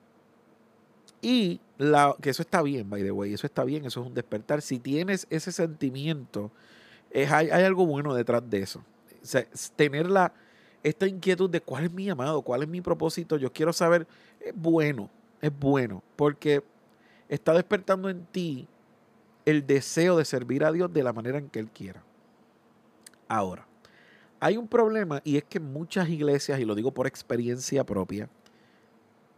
y 1.21 1.61
la, 1.79 2.15
que 2.21 2.31
eso 2.31 2.43
está 2.43 2.63
bien, 2.63 2.89
by 2.89 3.03
the 3.03 3.11
way, 3.11 3.33
eso 3.35 3.47
está 3.47 3.65
bien, 3.65 3.85
eso 3.85 4.01
es 4.01 4.07
un 4.07 4.15
despertar. 4.15 4.63
Si 4.63 4.79
tienes 4.79 5.27
ese 5.31 5.53
sentimiento, 5.53 6.51
es, 7.11 7.31
hay, 7.31 7.51
hay 7.51 7.65
algo 7.65 7.87
bueno 7.87 8.15
detrás 8.15 8.49
de 8.49 8.61
eso. 8.61 8.85
tener 9.77 10.11
la, 10.11 10.33
esta 10.83 11.07
inquietud 11.07 11.51
de 11.51 11.61
cuál 11.61 11.85
es 11.85 11.93
mi 11.93 12.05
llamado, 12.05 12.43
cuál 12.43 12.63
es 12.63 12.69
mi 12.69 12.81
propósito, 12.81 13.37
yo 13.37 13.53
quiero 13.53 13.73
saber, 13.73 14.07
es 14.41 14.55
bueno, 14.55 15.11
es 15.41 15.57
bueno, 15.59 16.03
porque 16.17 16.63
está 17.29 17.53
despertando 17.53 18.09
en 18.09 18.25
ti 18.27 18.69
el 19.45 19.67
deseo 19.67 20.17
de 20.17 20.25
servir 20.25 20.65
a 20.65 20.73
Dios 20.73 20.93
de 20.93 21.03
la 21.03 21.13
manera 21.13 21.39
en 21.39 21.49
que 21.49 21.59
Él 21.59 21.71
quiera. 21.71 22.03
Ahora, 23.29 23.67
hay 24.41 24.57
un 24.57 24.69
problema 24.69 25.21
y 25.25 25.37
es 25.37 25.45
que 25.45 25.61
muchas 25.61 26.09
iglesias, 26.09 26.61
y 26.61 26.65
lo 26.65 26.75
digo 26.75 26.93
por 26.93 27.07
experiencia 27.07 27.85
propia, 27.85 28.29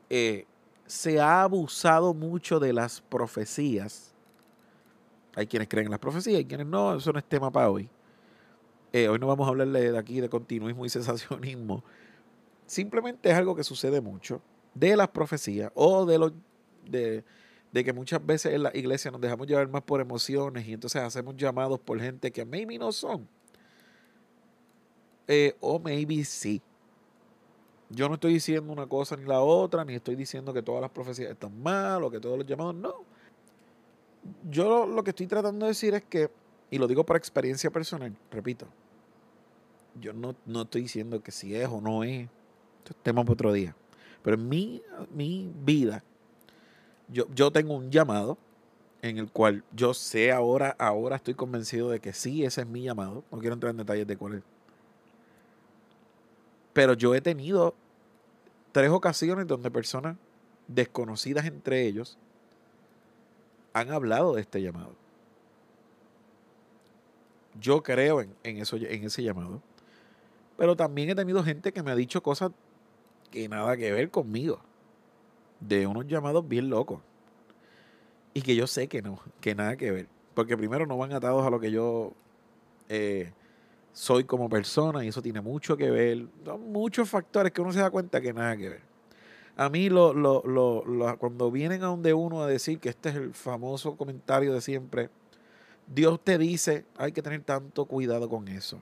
eh, 0.09 0.47
se 0.90 1.20
ha 1.20 1.42
abusado 1.42 2.12
mucho 2.14 2.59
de 2.59 2.73
las 2.73 3.00
profecías. 3.00 4.12
Hay 5.37 5.47
quienes 5.47 5.68
creen 5.68 5.87
en 5.87 5.92
las 5.92 6.00
profecías, 6.00 6.38
hay 6.38 6.44
quienes 6.44 6.66
no, 6.66 6.97
eso 6.97 7.12
no 7.12 7.20
es 7.20 7.25
tema 7.25 7.49
para 7.52 7.70
hoy. 7.70 7.88
Eh, 8.92 9.09
hoy 9.09 9.20
no 9.20 9.28
vamos 9.28 9.47
a 9.47 9.50
hablarle 9.50 9.92
de 9.92 9.97
aquí 9.97 10.20
de 10.20 10.28
continuismo 10.28 10.85
y 10.85 10.88
sensacionismo. 10.88 11.85
Simplemente 12.66 13.30
es 13.30 13.37
algo 13.37 13.54
que 13.54 13.62
sucede 13.62 14.00
mucho 14.00 14.42
de 14.75 14.97
las 14.97 15.09
profecías 15.09 15.70
o 15.75 16.04
de 16.04 16.32
de, 16.87 17.25
de 17.70 17.85
que 17.85 17.92
muchas 17.92 18.25
veces 18.26 18.52
en 18.52 18.64
la 18.64 18.73
iglesia 18.75 19.12
nos 19.12 19.20
dejamos 19.20 19.47
llevar 19.47 19.68
más 19.68 19.82
por 19.82 20.00
emociones 20.00 20.66
y 20.66 20.73
entonces 20.73 21.00
hacemos 21.00 21.37
llamados 21.37 21.78
por 21.78 22.00
gente 22.00 22.32
que 22.32 22.44
maybe 22.44 22.78
no 22.78 22.90
son. 22.90 23.28
Eh, 25.28 25.54
o 25.61 25.78
maybe 25.78 26.25
sí. 26.25 26.61
Yo 27.90 28.09
no 28.09 28.14
estoy 28.14 28.35
diciendo 28.35 28.73
una 28.73 28.87
cosa 28.87 29.16
ni 29.16 29.25
la 29.25 29.40
otra, 29.40 29.85
ni 29.85 29.94
estoy 29.94 30.14
diciendo 30.14 30.52
que 30.52 30.62
todas 30.62 30.80
las 30.80 30.90
profecías 30.90 31.30
están 31.30 31.61
mal 31.61 32.02
o 32.04 32.11
que 32.11 32.20
todos 32.20 32.38
los 32.38 32.47
llamados 32.47 32.75
no. 32.75 32.94
Yo 34.49 34.87
lo 34.87 35.02
que 35.02 35.11
estoy 35.11 35.26
tratando 35.26 35.66
de 35.66 35.70
decir 35.70 35.94
es 35.94 36.02
que, 36.04 36.30
y 36.70 36.78
lo 36.78 36.87
digo 36.87 37.04
por 37.04 37.16
experiencia 37.16 37.70
personal, 37.70 38.14
repito, 38.30 38.66
yo 40.00 40.12
no, 40.12 40.37
no 40.47 40.62
estoy 40.62 40.82
diciendo 40.82 41.20
que 41.20 41.32
si 41.32 41.54
es 41.56 41.68
o 41.68 41.80
no 41.80 42.04
es, 42.04 42.28
esto 42.78 42.92
es 42.92 42.97
tema 43.02 43.23
para 43.23 43.32
otro 43.32 43.52
día. 43.52 43.75
Pero 44.23 44.37
en 44.37 44.49
mi, 44.49 44.82
mi 45.12 45.52
vida, 45.64 46.04
yo, 47.09 47.26
yo 47.35 47.50
tengo 47.50 47.75
un 47.75 47.90
llamado 47.90 48.38
en 49.02 49.18
el 49.18 49.32
cual 49.32 49.64
yo 49.75 49.94
sé 49.94 50.30
ahora, 50.30 50.76
ahora 50.78 51.16
estoy 51.16 51.35
convencido 51.35 51.90
de 51.90 52.00
que 52.00 52.12
sí, 52.12 52.44
ese 52.44 52.61
es 52.61 52.66
mi 52.66 52.82
llamado. 52.82 53.25
No 53.32 53.38
quiero 53.38 53.54
entrar 53.54 53.70
en 53.70 53.78
detalles 53.78 54.06
de 54.06 54.16
cuál 54.16 54.35
es 54.35 54.42
pero 56.73 56.95
yo 56.95 57.15
he 57.15 57.21
tenido 57.21 57.75
tres 58.73 58.91
ocasiones 58.91 59.47
donde 59.47 59.71
personas 59.71 60.17
desconocidas 60.69 61.47
entre 61.47 61.87
ellos 61.87 62.17
han 63.73 63.91
hablado 63.91 64.35
de 64.35 64.41
este 64.41 64.62
llamado. 64.62 64.95
Yo 67.61 67.83
creo 67.83 68.21
en, 68.21 68.57
eso, 68.59 68.77
en 68.77 69.05
ese 69.05 69.23
llamado. 69.23 69.61
Pero 70.57 70.77
también 70.77 71.11
he 71.11 71.15
tenido 71.15 71.43
gente 71.43 71.73
que 71.73 71.83
me 71.83 71.91
ha 71.91 71.97
dicho 71.97 72.23
cosas 72.23 72.53
que 73.31 73.49
nada 73.49 73.77
que 73.77 73.93
ver 73.93 74.11
conmigo. 74.11 74.61
De 75.61 75.87
unos 75.87 76.07
llamados 76.07 76.47
bien 76.47 76.71
locos. 76.71 77.00
Y 78.33 78.43
que 78.43 78.55
yo 78.55 78.67
sé 78.67 78.89
que 78.89 79.03
no, 79.03 79.21
que 79.41 79.55
nada 79.55 79.77
que 79.77 79.91
ver. 79.91 80.09
Porque 80.35 80.57
primero 80.57 80.87
no 80.87 80.97
van 80.97 81.12
atados 81.12 81.45
a 81.45 81.50
lo 81.50 81.61
que 81.61 81.71
yo 81.71 82.12
eh, 82.89 83.33
soy 83.92 84.25
como 84.25 84.49
persona 84.49 85.04
y 85.04 85.09
eso 85.09 85.23
tiene 85.23 85.40
mucho 85.40 85.76
que 85.76 85.90
ver. 85.90 86.26
Son 86.44 86.73
muchos 86.73 87.09
factores 87.09 87.52
que 87.52 87.61
uno 87.61 87.73
se 87.73 87.80
da 87.80 87.90
cuenta 87.90 88.20
que 88.20 88.32
nada 88.32 88.56
que 88.56 88.68
ver. 88.68 88.80
A 89.56 89.68
mí 89.68 89.90
lo, 89.90 90.14
lo, 90.14 90.42
lo, 90.47 91.18
cuando 91.18 91.50
vienen 91.50 91.82
a 91.82 91.87
donde 91.87 92.14
uno 92.14 92.42
a 92.42 92.47
decir 92.47 92.78
que 92.78 92.88
este 92.88 93.11
es 93.11 93.16
el 93.16 93.35
famoso 93.35 93.97
comentario 93.97 94.54
de 94.54 94.61
siempre, 94.61 95.11
Dios 95.87 96.20
te 96.23 96.38
dice, 96.38 96.85
hay 96.97 97.12
que 97.12 97.20
tener 97.20 97.42
tanto 97.42 97.85
cuidado 97.85 98.28
con 98.28 98.49
eso. 98.49 98.80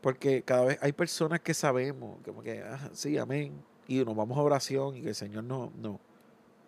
Porque 0.00 0.42
cada 0.42 0.64
vez 0.64 0.78
hay 0.80 0.92
personas 0.92 1.40
que 1.40 1.54
sabemos, 1.54 2.18
como 2.24 2.42
que, 2.42 2.62
ah, 2.62 2.90
sí, 2.92 3.16
amén, 3.16 3.52
y 3.86 4.04
nos 4.04 4.16
vamos 4.16 4.36
a 4.38 4.42
oración 4.42 4.96
y 4.96 5.02
que 5.02 5.10
el 5.10 5.14
Señor 5.14 5.44
no, 5.44 5.72
no, 5.80 6.00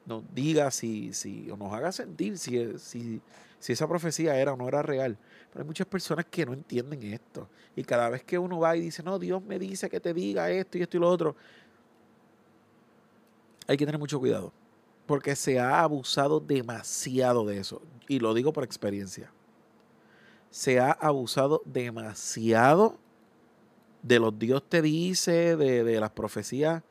nos 0.07 0.23
diga 0.35 0.71
si, 0.71 1.13
si, 1.13 1.51
o 1.51 1.57
nos 1.57 1.73
haga 1.73 1.93
sentir 1.93 2.39
si, 2.39 2.79
si, 2.79 3.21
si 3.59 3.73
esa 3.73 3.89
profecía 3.89 4.39
era 4.39 4.53
o 4.53 4.57
no 4.57 4.69
era 4.69 4.83
real. 4.83 5.19
Pero 5.51 5.63
hay 5.63 5.67
muchas 5.67 5.87
personas 5.87 6.27
que 6.27 6.47
no 6.47 6.53
entienden 6.53 7.03
esto. 7.03 7.49
Y 7.75 7.83
cada 7.85 8.09
vez 8.09 8.25
que 8.25 8.39
uno 8.39 8.59
va 8.59 8.77
y 8.77 8.81
dice, 8.81 9.03
no, 9.03 9.19
Dios 9.19 9.43
me 9.43 9.59
dice 9.59 9.89
que 9.89 10.01
te 10.01 10.13
diga 10.15 10.51
esto 10.51 10.79
y 10.79 10.83
esto 10.83 10.97
y 10.97 11.01
lo 11.01 11.09
otro, 11.09 11.37
hay 13.67 13.77
que 13.77 13.87
tener 13.87 13.99
mucho 13.99 14.19
cuidado. 14.19 14.53
Porque 15.07 15.37
se 15.37 15.59
ha 15.59 15.83
abusado 15.83 16.41
demasiado 16.41 17.45
de 17.45 17.59
eso. 17.59 17.83
Y 18.09 18.19
lo 18.19 18.35
digo 18.35 18.53
por 18.53 18.65
experiencia. 18.65 19.31
Se 20.51 20.81
ha 20.81 20.93
abusado 20.93 21.63
demasiado 21.65 22.99
de 24.03 24.21
los 24.21 24.39
Dios 24.39 24.63
te 24.69 24.83
dice, 24.83 25.57
de, 25.57 25.83
de 25.83 26.01
las 26.01 26.11
profecías 26.11 26.83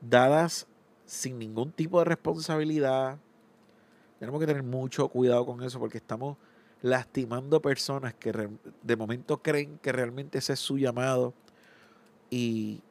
dadas 0.00 0.66
sin 1.06 1.38
ningún 1.38 1.72
tipo 1.72 2.00
de 2.00 2.04
responsabilidad. 2.04 3.18
Tenemos 4.18 4.40
que 4.40 4.46
tener 4.46 4.62
mucho 4.62 5.08
cuidado 5.08 5.46
con 5.46 5.62
eso 5.62 5.78
porque 5.78 5.98
estamos 5.98 6.36
lastimando 6.82 7.60
personas 7.60 8.14
que 8.14 8.32
de 8.82 8.96
momento 8.96 9.42
creen 9.42 9.78
que 9.78 9.92
realmente 9.92 10.38
ese 10.38 10.54
es 10.54 10.60
su 10.60 10.78
llamado 10.78 11.34
y, 12.30 12.82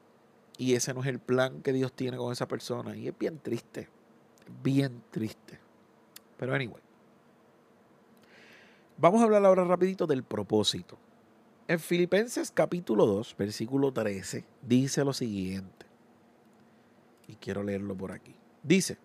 y 0.58 0.74
ese 0.74 0.94
no 0.94 1.02
es 1.02 1.08
el 1.08 1.20
plan 1.20 1.62
que 1.62 1.74
Dios 1.74 1.94
tiene 1.94 2.18
con 2.18 2.32
esa 2.32 2.48
persona. 2.48 2.96
Y 2.96 3.08
es 3.08 3.18
bien 3.18 3.40
triste, 3.40 3.90
bien 4.64 5.04
triste. 5.12 5.60
Pero 6.38 6.54
anyway. 6.54 6.82
Vamos 8.98 9.22
a 9.22 9.26
hablar 9.26 9.46
ahora 9.46 9.64
rapidito 9.64 10.08
del 10.08 10.24
propósito. 10.24 10.98
En 11.68 11.80
Filipenses 11.80 12.50
capítulo 12.50 13.06
2, 13.06 13.36
versículo 13.38 13.92
13, 13.92 14.46
dice 14.62 15.04
lo 15.04 15.14
siguiente. 15.14 15.86
Y 17.28 17.36
quiero 17.36 17.62
leerlo 17.62 17.96
por 17.96 18.12
aquí. 18.12 18.34
Dice, 18.64 18.98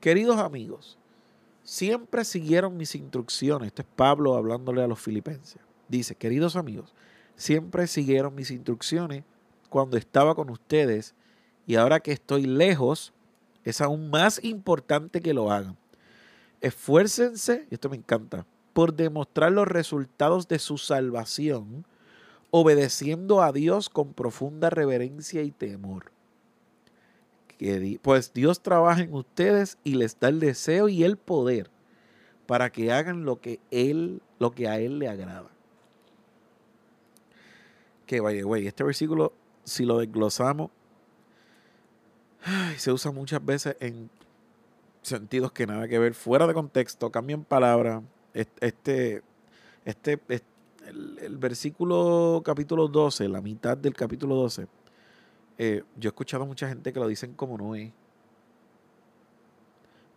queridos 0.00 0.38
amigos, 0.38 0.96
siempre 1.68 2.24
siguieron 2.24 2.78
mis 2.78 2.94
instrucciones. 2.94 3.66
Este 3.66 3.82
es 3.82 3.88
Pablo 3.94 4.36
hablándole 4.36 4.82
a 4.82 4.86
los 4.86 4.98
filipenses. 4.98 5.60
Dice, 5.86 6.14
queridos 6.14 6.56
amigos, 6.56 6.94
siempre 7.36 7.86
siguieron 7.86 8.34
mis 8.34 8.50
instrucciones 8.50 9.22
cuando 9.68 9.98
estaba 9.98 10.34
con 10.34 10.48
ustedes 10.48 11.14
y 11.66 11.74
ahora 11.74 12.00
que 12.00 12.12
estoy 12.12 12.46
lejos, 12.46 13.12
es 13.64 13.82
aún 13.82 14.08
más 14.08 14.42
importante 14.42 15.20
que 15.20 15.34
lo 15.34 15.52
hagan. 15.52 15.76
Esfuércense, 16.62 17.66
y 17.70 17.74
esto 17.74 17.90
me 17.90 17.96
encanta, 17.96 18.46
por 18.72 18.94
demostrar 18.94 19.52
los 19.52 19.68
resultados 19.68 20.48
de 20.48 20.58
su 20.58 20.78
salvación, 20.78 21.84
obedeciendo 22.50 23.42
a 23.42 23.52
Dios 23.52 23.90
con 23.90 24.14
profunda 24.14 24.70
reverencia 24.70 25.42
y 25.42 25.50
temor 25.50 26.12
pues 28.02 28.32
Dios 28.32 28.60
trabaja 28.60 29.02
en 29.02 29.14
ustedes 29.14 29.78
y 29.84 29.94
les 29.94 30.18
da 30.18 30.28
el 30.28 30.40
deseo 30.40 30.88
y 30.88 31.04
el 31.04 31.16
poder 31.16 31.70
para 32.46 32.70
que 32.70 32.92
hagan 32.92 33.24
lo 33.24 33.40
que 33.40 33.60
él, 33.70 34.22
lo 34.38 34.52
que 34.52 34.68
a 34.68 34.78
él 34.78 34.98
le 34.98 35.08
agrada. 35.08 35.50
Que 38.06 38.20
vaya, 38.20 38.42
güey, 38.42 38.66
este 38.66 38.84
versículo, 38.84 39.32
si 39.64 39.84
lo 39.84 39.98
desglosamos, 39.98 40.70
se 42.76 42.92
usa 42.92 43.10
muchas 43.10 43.44
veces 43.44 43.76
en 43.80 44.08
sentidos 45.02 45.52
que 45.52 45.66
nada 45.66 45.88
que 45.88 45.98
ver, 45.98 46.14
fuera 46.14 46.46
de 46.46 46.54
contexto, 46.54 47.10
cambian 47.10 47.44
palabras. 47.44 48.02
Este, 48.34 49.22
este, 49.84 50.20
el, 50.86 51.36
versículo 51.38 52.42
capítulo 52.44 52.88
12, 52.88 53.28
la 53.28 53.40
mitad 53.40 53.76
del 53.76 53.94
capítulo 53.94 54.36
12, 54.36 54.68
eh, 55.58 55.82
yo 55.96 56.08
he 56.08 56.10
escuchado 56.10 56.44
a 56.44 56.46
mucha 56.46 56.68
gente 56.68 56.92
que 56.92 57.00
lo 57.00 57.08
dicen 57.08 57.34
como 57.34 57.58
no 57.58 57.74
es. 57.74 57.90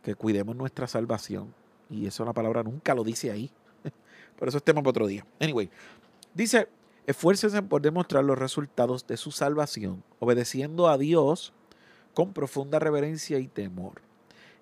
Que 0.04 0.16
cuidemos 0.16 0.56
nuestra 0.56 0.88
salvación. 0.88 1.54
Y 1.90 2.06
eso 2.06 2.24
la 2.24 2.34
palabra 2.34 2.64
nunca 2.64 2.94
lo 2.94 3.04
dice 3.04 3.32
ahí. 3.32 3.52
Por 4.38 4.48
eso 4.48 4.58
es 4.58 4.64
tema 4.64 4.82
para 4.82 4.92
otro 4.92 5.08
día. 5.08 5.26
Anyway, 5.40 5.70
dice, 6.34 6.70
esfuércense 7.06 7.62
por 7.64 7.82
demostrar 7.82 8.24
los 8.24 8.38
resultados 8.38 9.06
de 9.06 9.18
su 9.18 9.32
salvación, 9.32 10.04
obedeciendo 10.20 10.88
a 10.88 10.98
Dios 10.98 11.54
con 12.14 12.34
profunda 12.34 12.80
reverencia 12.80 13.40
y 13.40 13.48
temor. 13.48 14.02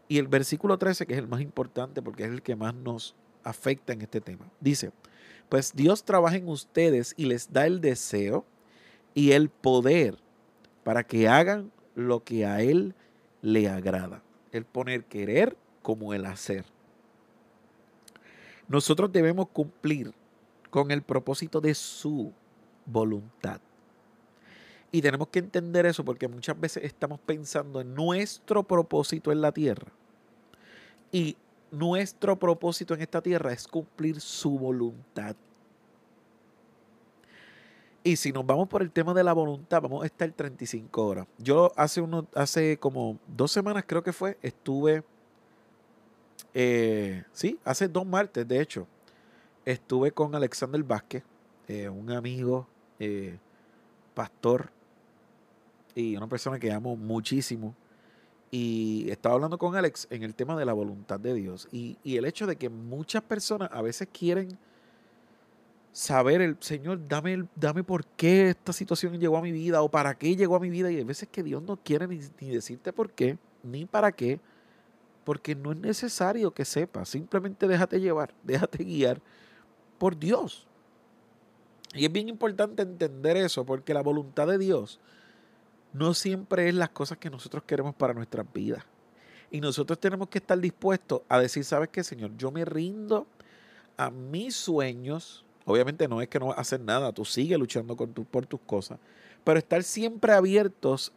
Y 0.07 0.17
el 0.17 0.27
versículo 0.27 0.77
13, 0.77 1.05
que 1.05 1.13
es 1.13 1.19
el 1.19 1.27
más 1.27 1.41
importante 1.41 2.01
porque 2.01 2.23
es 2.23 2.31
el 2.31 2.41
que 2.41 2.55
más 2.55 2.73
nos 2.73 3.15
afecta 3.43 3.93
en 3.93 4.01
este 4.01 4.21
tema, 4.21 4.49
dice, 4.59 4.91
pues 5.49 5.73
Dios 5.75 6.03
trabaja 6.03 6.37
en 6.37 6.47
ustedes 6.47 7.13
y 7.15 7.25
les 7.25 7.51
da 7.51 7.67
el 7.67 7.81
deseo 7.81 8.45
y 9.13 9.31
el 9.31 9.49
poder 9.49 10.17
para 10.89 11.03
que 11.03 11.27
hagan 11.27 11.71
lo 11.93 12.23
que 12.23 12.47
a 12.47 12.61
Él 12.61 12.95
le 13.43 13.69
agrada. 13.69 14.23
El 14.51 14.65
poner 14.65 15.03
querer 15.03 15.55
como 15.83 16.15
el 16.15 16.25
hacer. 16.25 16.65
Nosotros 18.67 19.11
debemos 19.11 19.49
cumplir 19.49 20.11
con 20.71 20.89
el 20.89 21.03
propósito 21.03 21.61
de 21.61 21.75
su 21.75 22.33
voluntad. 22.87 23.61
Y 24.91 25.03
tenemos 25.03 25.27
que 25.27 25.37
entender 25.37 25.85
eso 25.85 26.03
porque 26.03 26.27
muchas 26.27 26.59
veces 26.59 26.83
estamos 26.83 27.19
pensando 27.19 27.81
en 27.81 27.93
nuestro 27.93 28.63
propósito 28.63 29.31
en 29.31 29.41
la 29.41 29.51
tierra. 29.51 29.91
Y 31.11 31.37
nuestro 31.69 32.39
propósito 32.39 32.95
en 32.95 33.01
esta 33.01 33.21
tierra 33.21 33.53
es 33.53 33.67
cumplir 33.67 34.19
su 34.19 34.57
voluntad. 34.57 35.35
Y 38.03 38.15
si 38.15 38.31
nos 38.31 38.45
vamos 38.45 38.67
por 38.69 38.81
el 38.81 38.91
tema 38.91 39.13
de 39.13 39.23
la 39.23 39.33
voluntad, 39.33 39.81
vamos 39.81 40.03
a 40.03 40.05
estar 40.05 40.31
35 40.31 41.05
horas. 41.05 41.27
Yo 41.37 41.73
hace, 41.75 41.99
uno, 41.99 42.27
hace 42.33 42.77
como 42.77 43.19
dos 43.27 43.51
semanas 43.51 43.83
creo 43.85 44.03
que 44.03 44.13
fue, 44.13 44.37
estuve, 44.41 45.03
eh, 46.53 47.23
sí, 47.33 47.59
hace 47.65 47.89
dos 47.89 48.05
martes 48.05 48.47
de 48.47 48.61
hecho, 48.61 48.87
estuve 49.65 50.11
con 50.11 50.33
Alexander 50.33 50.81
Vázquez, 50.81 51.23
eh, 51.67 51.89
un 51.89 52.09
amigo, 52.11 52.67
eh, 52.99 53.37
pastor 54.13 54.71
y 55.93 56.15
una 56.15 56.27
persona 56.27 56.57
que 56.57 56.71
amo 56.71 56.95
muchísimo. 56.95 57.75
Y 58.51 59.07
estaba 59.11 59.35
hablando 59.35 59.57
con 59.59 59.75
Alex 59.75 60.07
en 60.09 60.23
el 60.23 60.33
tema 60.33 60.57
de 60.57 60.65
la 60.65 60.73
voluntad 60.73 61.19
de 61.19 61.35
Dios 61.35 61.67
y, 61.71 61.97
y 62.03 62.17
el 62.17 62.25
hecho 62.25 62.47
de 62.47 62.55
que 62.55 62.69
muchas 62.69 63.21
personas 63.21 63.69
a 63.71 63.83
veces 63.83 64.07
quieren 64.11 64.57
saber 65.91 66.41
el 66.41 66.57
Señor, 66.59 67.07
dame, 67.07 67.45
dame 67.55 67.83
por 67.83 68.05
qué 68.05 68.49
esta 68.49 68.73
situación 68.73 69.19
llegó 69.19 69.37
a 69.37 69.41
mi 69.41 69.51
vida 69.51 69.81
o 69.81 69.89
para 69.89 70.17
qué 70.17 70.35
llegó 70.35 70.55
a 70.55 70.59
mi 70.59 70.69
vida. 70.69 70.91
Y 70.91 70.97
hay 70.97 71.03
veces 71.03 71.29
que 71.29 71.43
Dios 71.43 71.61
no 71.61 71.77
quiere 71.77 72.07
ni, 72.07 72.17
decirte 72.17 72.93
por 72.93 73.11
qué, 73.11 73.37
ni 73.63 73.85
para 73.85 74.11
qué, 74.11 74.39
porque 75.23 75.55
no 75.55 75.71
es 75.71 75.77
necesario 75.77 76.51
que 76.53 76.65
sepas. 76.65 77.09
Simplemente 77.09 77.67
déjate 77.67 77.99
llevar, 77.99 78.33
déjate 78.43 78.83
guiar 78.83 79.21
por 79.97 80.17
Dios. 80.17 80.67
Y 81.93 82.05
es 82.05 82.11
bien 82.11 82.29
importante 82.29 82.83
entender 82.83 83.37
eso, 83.37 83.65
porque 83.65 83.93
la 83.93 84.01
voluntad 84.01 84.47
de 84.47 84.59
Dios 84.59 84.99
no 85.91 86.13
siempre 86.13 86.69
es 86.69 86.75
las 86.75 86.89
cosas 86.89 87.17
que 87.17 87.31
nosotros 87.31 87.63
queremos 87.63 87.95
para 87.95 88.13
nuestras 88.13 88.45
vidas. 88.53 88.83
Y 89.51 89.59
nosotros 89.59 89.99
tenemos 89.99 90.29
que 90.29 90.37
estar 90.37 90.59
dispuestos 90.59 91.21
a 91.27 91.39
decir, 91.39 91.63
¿sabes 91.63 91.89
qué, 91.89 92.03
Señor? 92.03 92.37
Yo 92.37 92.51
me 92.51 92.63
rindo 92.63 93.25
a 93.97 94.11
mis 94.11 94.55
sueños, 94.55 95.43
Obviamente 95.69 96.07
no 96.07 96.19
es 96.19 96.27
que 96.27 96.39
no 96.39 96.47
vas 96.47 96.79
nada, 96.79 97.11
tú 97.11 97.23
sigues 97.23 97.59
luchando 97.59 97.95
por 97.95 98.45
tus 98.47 98.59
cosas, 98.61 98.97
pero 99.43 99.59
estar 99.59 99.83
siempre 99.83 100.33
abiertos 100.33 101.11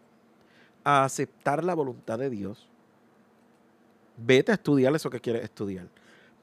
a 0.85 1.05
aceptar 1.05 1.65
la 1.65 1.75
voluntad 1.75 2.19
de 2.19 2.29
Dios. 2.29 2.69
Vete 4.15 4.53
a 4.53 4.57
estudiar 4.57 4.95
eso 4.95 5.09
que 5.09 5.21
quieres 5.21 5.43
estudiar. 5.43 5.89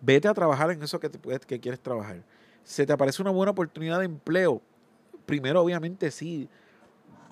Vete 0.01 0.27
a 0.27 0.33
trabajar 0.33 0.71
en 0.71 0.81
eso 0.81 0.99
que, 0.99 1.11
que 1.11 1.59
quieres 1.59 1.79
trabajar. 1.79 2.23
Se 2.63 2.83
te 2.83 2.91
aparece 2.91 3.21
una 3.21 3.29
buena 3.29 3.51
oportunidad 3.51 3.99
de 3.99 4.05
empleo. 4.05 4.59
Primero, 5.27 5.61
obviamente, 5.61 6.09
sí. 6.09 6.49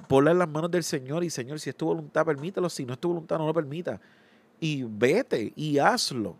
Ponla 0.07 0.31
las 0.35 0.47
manos 0.47 0.69
del 0.69 0.83
Señor 0.83 1.23
y 1.23 1.31
Señor, 1.31 1.59
si 1.59 1.71
es 1.71 1.75
tu 1.75 1.87
voluntad, 1.87 2.23
permítelo. 2.23 2.69
Si 2.69 2.85
no 2.85 2.93
es 2.93 2.99
tu 2.99 3.07
voluntad, 3.07 3.39
no 3.39 3.47
lo 3.47 3.53
permita. 3.53 3.99
Y 4.59 4.83
vete 4.83 5.53
y 5.55 5.79
hazlo 5.79 6.35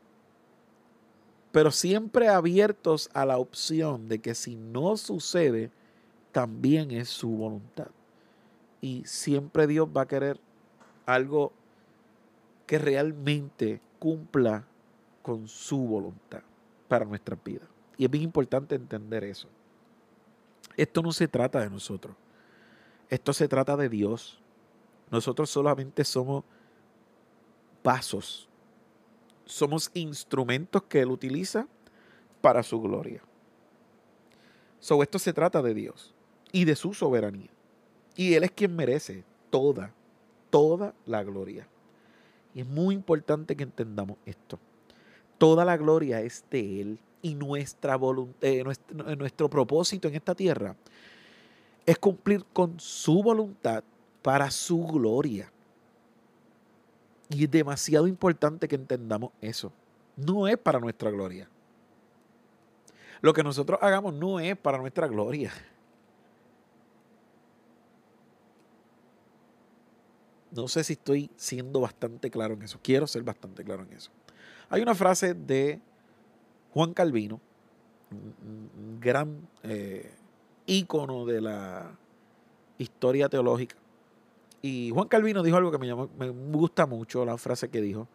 pero 1.58 1.72
siempre 1.72 2.28
abiertos 2.28 3.10
a 3.16 3.26
la 3.26 3.40
opción 3.40 4.08
de 4.10 4.20
que 4.20 4.36
si 4.36 4.56
no 4.56 4.96
sucede, 4.96 5.72
también 6.32 6.92
es 6.92 7.10
su 7.10 7.32
voluntad. 7.32 7.88
Y 8.80 9.02
siempre 9.06 9.66
Dios 9.66 9.90
va 9.90 10.02
a 10.02 10.08
querer 10.08 10.40
algo 11.08 11.52
que 12.68 12.78
realmente 12.78 13.82
cumpla 13.98 14.68
con 15.24 15.48
su 15.48 15.80
voluntad 15.80 16.44
para 16.88 17.06
nuestra 17.06 17.36
vida. 17.44 17.66
Y 17.98 18.06
es 18.06 18.12
bien 18.12 18.26
importante 18.26 18.76
entender 18.76 19.24
eso. 19.24 19.48
Esto 20.76 21.02
no 21.02 21.12
se 21.12 21.28
trata 21.28 21.60
de 21.60 21.72
nosotros. 21.72 22.16
Esto 23.10 23.34
se 23.34 23.48
trata 23.48 23.76
de 23.76 23.90
Dios. 23.90 24.40
Nosotros 25.10 25.50
solamente 25.50 26.04
somos 26.04 26.44
pasos 27.82 28.47
somos 29.48 29.90
instrumentos 29.94 30.84
que 30.84 31.02
Él 31.02 31.10
utiliza 31.10 31.68
para 32.42 32.64
su 32.64 32.80
gloria. 32.82 33.24
Sobre 34.80 35.06
esto 35.06 35.20
se 35.20 35.34
trata 35.34 35.62
de 35.62 35.74
Dios 35.74 36.14
y 36.52 36.66
de 36.66 36.76
su 36.76 36.94
soberanía. 36.94 37.50
Y 38.16 38.34
Él 38.34 38.44
es 38.44 38.52
quien 38.52 38.76
merece 38.76 39.24
toda, 39.50 39.94
toda 40.50 40.94
la 41.06 41.24
gloria. 41.24 41.68
Y 42.54 42.62
es 42.62 42.68
muy 42.68 42.96
importante 42.96 43.56
que 43.56 43.64
entendamos 43.64 44.18
esto. 44.26 44.60
Toda 45.38 45.66
la 45.66 45.78
gloria 45.78 46.22
es 46.22 46.44
de 46.50 46.82
Él 46.82 47.00
y 47.22 47.36
nuestra 47.36 48.00
eh, 48.42 48.64
nuestro, 48.64 49.16
nuestro 49.16 49.50
propósito 49.50 50.08
en 50.08 50.16
esta 50.16 50.36
tierra 50.36 50.76
es 51.86 51.98
cumplir 51.98 52.46
con 52.54 52.80
su 52.80 53.24
voluntad 53.24 53.84
para 54.22 54.52
su 54.52 54.86
gloria. 54.86 55.52
Y 57.30 57.44
es 57.44 57.52
demasiado 57.52 58.08
importante 58.08 58.68
que 58.68 58.76
entendamos 58.76 59.32
eso. 59.42 59.72
No 60.16 60.48
es 60.48 60.58
para 60.58 60.80
nuestra 60.80 61.12
gloria. 61.12 61.50
Lo 63.22 63.34
que 63.34 63.44
nosotros 63.44 63.80
hagamos 63.82 64.14
no 64.14 64.40
es 64.40 64.56
para 64.58 64.78
nuestra 64.78 65.08
gloria. 65.08 65.52
No 70.52 70.68
sé 70.68 70.84
si 70.84 70.94
estoy 70.94 71.30
siendo 71.36 71.82
bastante 71.82 72.32
claro 72.32 72.54
en 72.54 72.64
eso. 72.64 72.80
Quiero 72.82 73.06
ser 73.08 73.24
bastante 73.24 73.64
claro 73.64 73.84
en 73.84 73.94
eso. 73.94 74.12
Hay 74.70 74.82
una 74.82 74.96
frase 74.96 75.34
de 75.34 75.80
Juan 76.74 76.94
Calvino, 76.94 77.40
un 78.12 79.00
gran 79.00 79.48
eh, 79.64 80.12
ícono 80.66 81.26
de 81.26 81.42
la 81.42 81.92
historia 82.78 83.30
teológica, 83.30 83.76
y 84.62 84.92
Juan 84.94 85.08
Calvino 85.08 85.44
dijo 85.44 85.58
algo 85.58 85.72
que 85.72 85.78
me, 85.78 85.94
me 85.96 86.30
gusta 86.30 86.86
mucho, 86.86 87.26
la 87.26 87.38
frase 87.38 87.70
que 87.70 87.82
dijo. 87.82 88.08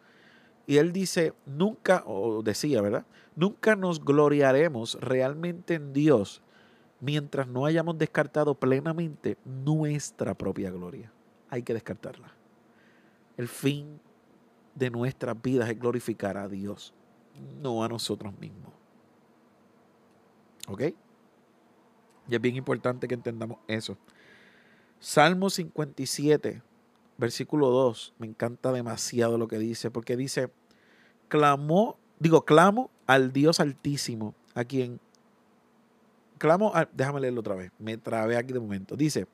Y 0.65 0.77
él 0.77 0.93
dice, 0.93 1.33
nunca, 1.45 2.03
o 2.05 2.41
decía, 2.41 2.81
¿verdad? 2.81 3.05
Nunca 3.35 3.75
nos 3.75 4.03
gloriaremos 4.03 4.97
realmente 5.01 5.75
en 5.75 5.93
Dios 5.93 6.41
mientras 7.03 7.47
no 7.47 7.65
hayamos 7.65 7.97
descartado 7.97 8.55
plenamente 8.55 9.37
nuestra 9.43 10.35
propia 10.35 10.71
gloria. 10.71 11.11
Hay 11.49 11.61
que 11.63 11.73
descartarla. 11.73 12.31
El 13.35 13.49
fin 13.49 13.99
de 14.73 14.89
nuestras 14.89 15.39
vidas 15.41 15.69
es 15.69 15.77
glorificar 15.77 16.37
a 16.37 16.47
Dios, 16.47 16.93
no 17.61 17.83
a 17.83 17.89
nosotros 17.89 18.33
mismos. 18.39 18.71
¿Ok? 20.69 20.81
Y 22.29 22.35
es 22.35 22.41
bien 22.41 22.55
importante 22.55 23.07
que 23.07 23.15
entendamos 23.15 23.57
eso. 23.67 23.97
Salmo 25.03 25.49
57, 25.49 26.61
versículo 27.17 27.71
2, 27.71 28.13
me 28.19 28.25
encanta 28.25 28.71
demasiado 28.71 29.37
lo 29.37 29.49
que 29.49 29.57
dice, 29.57 29.91
porque 29.91 30.15
dice, 30.15 30.49
clamó, 31.27 31.97
digo, 32.19 32.45
clamo 32.45 32.89
al 33.05 33.33
Dios 33.33 33.59
altísimo, 33.59 34.33
a 34.55 34.63
quien, 34.63 35.01
clamo, 36.37 36.71
déjame 36.93 37.19
leerlo 37.19 37.41
otra 37.41 37.55
vez, 37.55 37.73
me 37.79 37.97
trabé 37.97 38.37
aquí 38.37 38.53
de 38.53 38.61
momento, 38.61 38.95
dice, 38.95 39.27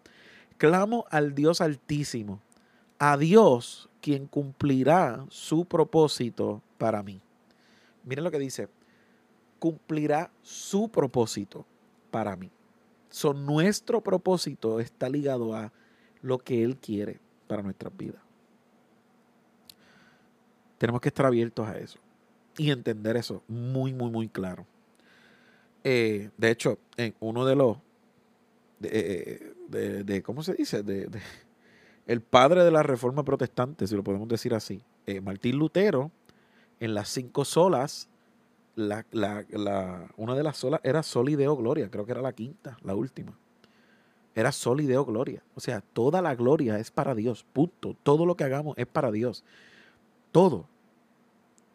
clamo 0.58 1.05
al 1.12 1.36
Dios 1.36 1.62
altísimo, 1.62 2.41
a 2.97 3.15
Dios 3.15 3.91
quien 4.01 4.25
cumplirá 4.25 5.23
su 5.29 5.65
propósito 5.65 6.63
para 6.79 7.03
mí. 7.03 7.21
Miren 8.05 8.23
lo 8.23 8.32
que 8.32 8.39
dice, 8.39 8.69
cumplirá 9.60 10.32
su 10.41 10.89
propósito 10.89 11.63
para 12.10 12.36
mí. 12.36 12.49
So, 13.10 13.34
nuestro 13.34 14.02
propósito 14.02 14.80
está 14.80 15.10
ligado 15.10 15.56
a 15.56 15.72
lo 16.22 16.38
que 16.38 16.63
Él 16.63 16.78
quiere 16.78 17.19
para 17.48 17.63
nuestras 17.63 17.95
vidas. 17.95 18.22
Tenemos 20.78 21.02
que 21.02 21.10
estar 21.10 21.26
abiertos 21.26 21.67
a 21.67 21.78
eso 21.78 22.00
y 22.58 22.72
entender 22.72 23.17
eso 23.17 23.43
muy, 23.48 23.93
muy, 23.93 24.12
muy 24.12 24.30
claro. 24.30 24.65
Eh, 25.84 26.30
de 26.38 26.52
hecho, 26.52 26.78
en 26.98 27.15
uno 27.19 27.45
de 27.45 27.56
los, 27.56 27.78
de, 28.80 29.54
eh, 29.74 30.22
¿cómo 30.22 30.43
se 30.43 30.54
dice? 30.54 30.84
De, 30.84 31.10
el 32.08 32.22
padre 32.22 32.63
de 32.63 32.72
la 32.72 32.84
reforma 32.84 33.24
protestante, 33.24 33.88
si 33.88 33.95
lo 33.95 34.04
podemos 34.04 34.28
decir 34.28 34.54
así, 34.54 34.84
eh, 35.06 35.22
Martín 35.22 35.58
Lutero, 35.58 36.12
en 36.80 36.93
las 36.93 37.10
cinco 37.10 37.45
solas, 37.45 38.10
la, 38.79 39.05
la, 39.11 40.07
una 40.15 40.35
de 40.35 40.43
las 40.43 40.57
solas 40.57 40.79
era 40.83 41.03
Sol 41.03 41.29
y 41.29 41.35
Deo 41.35 41.55
Gloria, 41.55 41.91
creo 41.91 42.05
que 42.05 42.13
era 42.13 42.21
la 42.21 42.33
quinta, 42.33 42.77
la 42.83 42.95
última. 42.95 43.37
Era 44.33 44.51
Sol 44.51 44.79
y 44.79 44.85
Deo 44.85 45.03
Gloria. 45.05 45.43
O 45.55 45.59
sea, 45.59 45.81
toda 45.81 46.21
la 46.21 46.35
gloria 46.35 46.79
es 46.79 46.91
para 46.91 47.13
Dios, 47.13 47.45
punto. 47.51 47.95
Todo 48.03 48.25
lo 48.25 48.35
que 48.35 48.45
hagamos 48.45 48.77
es 48.77 48.87
para 48.87 49.11
Dios. 49.11 49.43
Todo. 50.31 50.65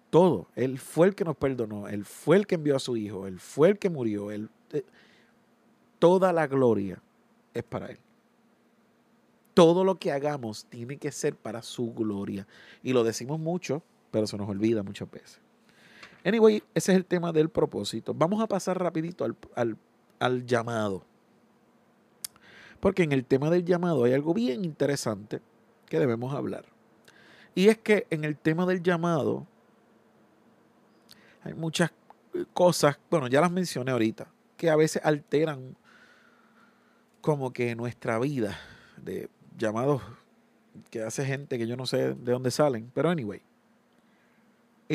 Todo. 0.09 0.47
Él 0.55 0.79
fue 0.79 1.09
el 1.09 1.15
que 1.15 1.25
nos 1.25 1.37
perdonó, 1.37 1.89
Él 1.89 2.05
fue 2.05 2.37
el 2.37 2.47
que 2.47 2.55
envió 2.55 2.77
a 2.77 2.81
su 2.81 2.97
Hijo, 2.97 3.27
Él 3.27 3.39
fue 3.39 3.69
el 3.69 3.79
que 3.79 3.91
murió. 3.91 4.31
Él, 4.31 4.49
eh, 4.73 4.85
toda 5.99 6.33
la 6.33 6.47
gloria 6.47 7.03
es 7.53 7.65
para 7.65 7.89
Él. 7.89 7.99
Todo 9.53 9.85
lo 9.85 9.97
que 9.97 10.11
hagamos 10.11 10.65
tiene 10.67 10.97
que 10.97 11.13
ser 11.13 11.37
para 11.37 11.63
su 11.63 11.93
gloria. 11.93 12.47
Y 12.83 12.93
lo 12.93 13.05
decimos 13.05 13.39
mucho, 13.39 13.83
pero 14.11 14.27
se 14.27 14.39
nos 14.39 14.49
olvida 14.49 14.83
muchas 14.83 15.11
veces. 15.11 15.44
Anyway, 16.25 16.63
ese 16.75 16.93
es 16.93 16.97
el 16.97 17.05
tema 17.05 17.33
del 17.33 17.51
propósito. 17.51 18.15
Vamos 18.15 18.43
a 18.43 18.47
pasar 18.47 18.79
rapidito 18.79 19.27
al, 19.55 20.47
llamado. 20.47 21.05
Porque 22.81 23.03
en 23.03 23.13
el 23.13 23.25
tema 23.25 23.51
del 23.51 23.65
llamado 23.65 24.05
hay 24.05 24.15
algo 24.15 24.33
bien 24.33 24.65
interesante 24.65 25.41
que 25.87 25.99
debemos 25.99 26.35
hablar. 26.35 26.65
Y 27.55 27.69
es 27.69 27.79
que 27.79 28.07
en 28.11 28.25
el 28.25 28.37
tema 28.37 28.65
del 28.65 28.83
llamado 28.83 29.47
hay 31.43 31.53
muchas 31.53 31.93
cosas, 32.55 32.99
bueno, 33.11 33.29
ya 33.29 33.43
las 33.43 33.53
mencioné 33.53 33.93
ahorita, 33.93 34.27
que 34.57 34.71
a 34.71 34.77
veces 34.77 35.05
alteran 35.05 35.77
como 37.21 37.53
que 37.53 37.77
nuestra 37.77 38.19
vida 38.19 38.59
de 38.97 39.29
llamados 39.57 40.03
que 40.91 41.03
hace 41.03 41.25
gente 41.25 41.59
que 41.59 41.67
yo 41.67 41.77
no 41.77 41.87
sé 41.87 42.15
de 42.15 42.33
dónde 42.33 42.51
salen, 42.51 42.91
pero 42.95 43.11
anyway. 43.11 43.43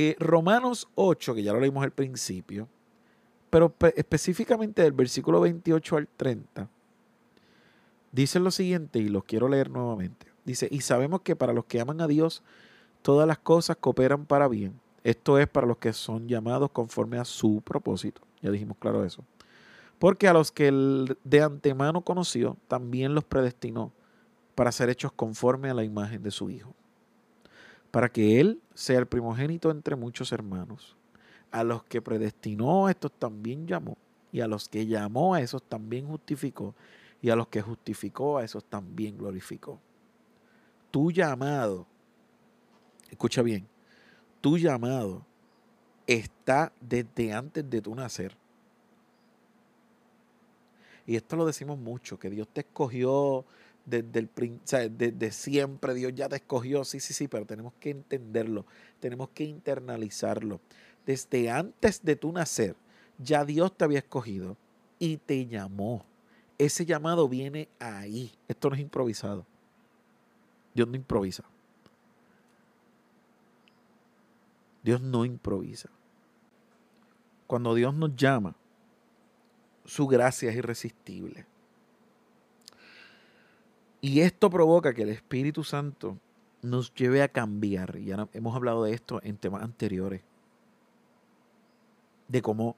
Eh, 0.01 0.15
Romanos 0.17 0.87
8, 0.95 1.35
que 1.35 1.43
ya 1.43 1.51
lo 1.51 1.59
leímos 1.59 1.83
al 1.83 1.91
principio, 1.91 2.69
pero 3.49 3.75
específicamente 3.97 4.81
del 4.81 4.93
versículo 4.93 5.41
28 5.41 5.97
al 5.97 6.07
30, 6.07 6.69
dice 8.13 8.39
lo 8.39 8.49
siguiente 8.49 8.99
y 8.99 9.09
lo 9.09 9.23
quiero 9.23 9.49
leer 9.49 9.69
nuevamente. 9.69 10.27
Dice, 10.45 10.69
y 10.71 10.79
sabemos 10.79 11.19
que 11.19 11.35
para 11.35 11.51
los 11.51 11.65
que 11.65 11.81
aman 11.81 11.99
a 11.99 12.07
Dios, 12.07 12.43
todas 13.01 13.27
las 13.27 13.39
cosas 13.39 13.75
cooperan 13.75 14.25
para 14.25 14.47
bien. 14.47 14.79
Esto 15.03 15.37
es 15.37 15.49
para 15.49 15.67
los 15.67 15.77
que 15.79 15.91
son 15.91 16.29
llamados 16.29 16.71
conforme 16.71 17.17
a 17.17 17.25
su 17.25 17.61
propósito. 17.61 18.21
Ya 18.41 18.51
dijimos 18.51 18.77
claro 18.79 19.03
eso. 19.03 19.25
Porque 19.97 20.29
a 20.29 20.33
los 20.33 20.49
que 20.49 20.69
él 20.69 21.17
de 21.25 21.41
antemano 21.41 22.05
conoció, 22.05 22.55
también 22.69 23.15
los 23.15 23.25
predestinó 23.25 23.91
para 24.55 24.71
ser 24.71 24.89
hechos 24.89 25.11
conforme 25.11 25.69
a 25.69 25.73
la 25.73 25.83
imagen 25.83 26.23
de 26.23 26.31
su 26.31 26.49
Hijo. 26.49 26.73
Para 27.91 28.09
que 28.09 28.39
Él 28.39 28.61
sea 28.73 28.99
el 28.99 29.07
primogénito 29.07 29.71
entre 29.71 29.95
muchos 29.95 30.31
hermanos. 30.31 30.95
A 31.51 31.63
los 31.63 31.83
que 31.83 32.01
predestinó, 32.01 32.87
a 32.87 32.91
estos 32.91 33.11
también 33.11 33.67
llamó. 33.67 33.97
Y 34.31 34.41
a 34.41 34.47
los 34.47 34.69
que 34.69 34.85
llamó, 34.85 35.33
a 35.33 35.41
esos 35.41 35.63
también 35.63 36.07
justificó. 36.07 36.75
Y 37.21 37.29
a 37.29 37.35
los 37.35 37.47
que 37.47 37.61
justificó, 37.61 38.37
a 38.37 38.43
esos 38.43 38.63
también 38.63 39.17
glorificó. 39.17 39.79
Tu 40.91 41.11
llamado, 41.11 41.85
escucha 43.09 43.41
bien, 43.41 43.67
tu 44.41 44.57
llamado 44.57 45.25
está 46.07 46.71
desde 46.81 47.33
antes 47.33 47.69
de 47.69 47.81
tu 47.81 47.93
nacer. 47.93 48.35
Y 51.05 51.15
esto 51.15 51.35
lo 51.35 51.45
decimos 51.45 51.77
mucho, 51.77 52.19
que 52.19 52.29
Dios 52.29 52.47
te 52.47 52.61
escogió 52.61 53.45
desde, 53.85 54.19
el, 54.19 54.29
desde 54.97 55.31
siempre, 55.31 55.93
Dios 55.93 56.13
ya 56.13 56.29
te 56.29 56.37
escogió, 56.37 56.83
sí, 56.83 56.99
sí, 56.99 57.13
sí, 57.13 57.27
pero 57.27 57.45
tenemos 57.45 57.73
que 57.79 57.89
entenderlo, 57.89 58.65
tenemos 58.99 59.29
que 59.29 59.45
internalizarlo. 59.45 60.59
Desde 61.05 61.49
antes 61.49 62.03
de 62.03 62.15
tu 62.15 62.31
nacer, 62.31 62.75
ya 63.17 63.45
Dios 63.45 63.75
te 63.75 63.85
había 63.85 63.99
escogido 63.99 64.57
y 64.99 65.17
te 65.17 65.47
llamó. 65.47 66.05
Ese 66.57 66.85
llamado 66.85 67.27
viene 67.27 67.69
ahí. 67.79 68.31
Esto 68.47 68.69
no 68.69 68.75
es 68.75 68.81
improvisado. 68.81 69.45
Dios 70.73 70.87
no 70.87 70.95
improvisa. 70.95 71.43
Dios 74.83 75.01
no 75.01 75.25
improvisa. 75.25 75.89
Cuando 77.47 77.73
Dios 77.73 77.93
nos 77.93 78.15
llama, 78.15 78.55
su 79.85 80.07
gracia 80.07 80.51
es 80.51 80.57
irresistible. 80.57 81.45
Y 84.01 84.21
esto 84.21 84.49
provoca 84.49 84.93
que 84.93 85.03
el 85.03 85.09
Espíritu 85.09 85.63
Santo 85.63 86.17
nos 86.61 86.93
lleve 86.93 87.21
a 87.21 87.27
cambiar. 87.27 87.99
Ya 87.99 88.27
hemos 88.33 88.55
hablado 88.55 88.83
de 88.83 88.93
esto 88.93 89.19
en 89.23 89.37
temas 89.37 89.63
anteriores. 89.63 90.21
De 92.27 92.41
cómo 92.41 92.75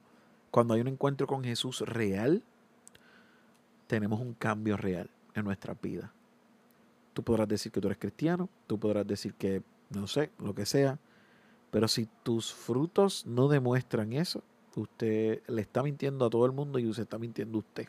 cuando 0.50 0.74
hay 0.74 0.80
un 0.80 0.88
encuentro 0.88 1.26
con 1.26 1.44
Jesús 1.44 1.80
real, 1.80 2.42
tenemos 3.86 4.20
un 4.20 4.34
cambio 4.34 4.76
real 4.76 5.10
en 5.34 5.44
nuestra 5.44 5.74
vida. 5.80 6.12
Tú 7.14 7.22
podrás 7.22 7.48
decir 7.48 7.70
que 7.72 7.80
tú 7.80 7.88
eres 7.88 7.98
cristiano, 7.98 8.48
tú 8.66 8.78
podrás 8.78 9.06
decir 9.06 9.34
que, 9.34 9.62
no 9.90 10.06
sé, 10.06 10.30
lo 10.38 10.54
que 10.54 10.66
sea, 10.66 10.98
pero 11.70 11.88
si 11.88 12.06
tus 12.22 12.52
frutos 12.52 13.26
no 13.26 13.48
demuestran 13.48 14.12
eso, 14.12 14.42
usted 14.76 15.42
le 15.46 15.62
está 15.62 15.82
mintiendo 15.82 16.26
a 16.26 16.30
todo 16.30 16.46
el 16.46 16.52
mundo 16.52 16.78
y 16.78 16.86
usted 16.86 17.04
está 17.04 17.18
mintiendo 17.18 17.58
a 17.58 17.60
usted. 17.60 17.88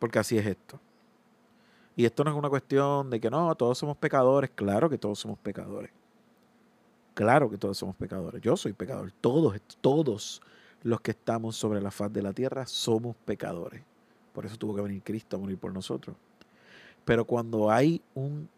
Porque 0.00 0.18
así 0.18 0.36
es 0.36 0.46
esto. 0.46 0.80
Y 1.94 2.04
esto 2.06 2.24
no 2.24 2.30
es 2.30 2.36
una 2.36 2.48
cuestión 2.48 3.10
de 3.10 3.20
que 3.20 3.30
no, 3.30 3.54
todos 3.54 3.78
somos 3.78 3.96
pecadores. 3.96 4.50
Claro 4.52 4.90
que 4.90 4.98
todos 4.98 5.18
somos 5.20 5.38
pecadores. 5.38 5.92
Claro 7.14 7.50
que 7.50 7.58
todos 7.58 7.76
somos 7.76 7.94
pecadores. 7.94 8.40
Yo 8.40 8.56
soy 8.56 8.72
pecador. 8.72 9.12
Todos, 9.20 9.60
todos 9.80 10.40
los 10.82 11.00
que 11.02 11.10
estamos 11.10 11.56
sobre 11.56 11.80
la 11.80 11.90
faz 11.90 12.12
de 12.12 12.22
la 12.22 12.32
tierra 12.32 12.66
somos 12.66 13.14
pecadores. 13.24 13.82
Por 14.32 14.46
eso 14.46 14.56
tuvo 14.56 14.74
que 14.74 14.80
venir 14.80 15.02
Cristo 15.02 15.36
a 15.36 15.40
morir 15.40 15.58
por 15.58 15.74
nosotros. 15.74 16.16
Pero 17.04 17.26
cuando 17.26 17.70
hay 17.70 18.00
un 18.14 18.48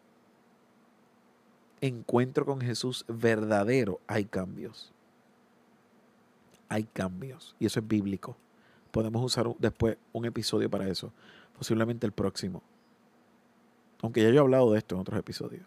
encuentro 1.81 2.45
con 2.45 2.61
Jesús 2.61 3.03
verdadero, 3.09 3.99
hay 4.07 4.23
cambios. 4.23 4.93
Hay 6.69 6.85
cambios. 6.85 7.55
Y 7.59 7.65
eso 7.65 7.81
es 7.81 7.87
bíblico. 7.87 8.37
Podemos 8.93 9.23
usar 9.23 9.47
después 9.57 9.97
un 10.11 10.25
episodio 10.25 10.69
para 10.69 10.87
eso. 10.87 11.11
Posiblemente 11.57 12.05
el 12.05 12.11
próximo. 12.11 12.61
Aunque 14.03 14.21
ya 14.21 14.29
yo 14.29 14.35
he 14.35 14.39
hablado 14.39 14.71
de 14.71 14.77
esto 14.77 14.93
en 14.93 15.01
otros 15.01 15.17
episodios. 15.17 15.65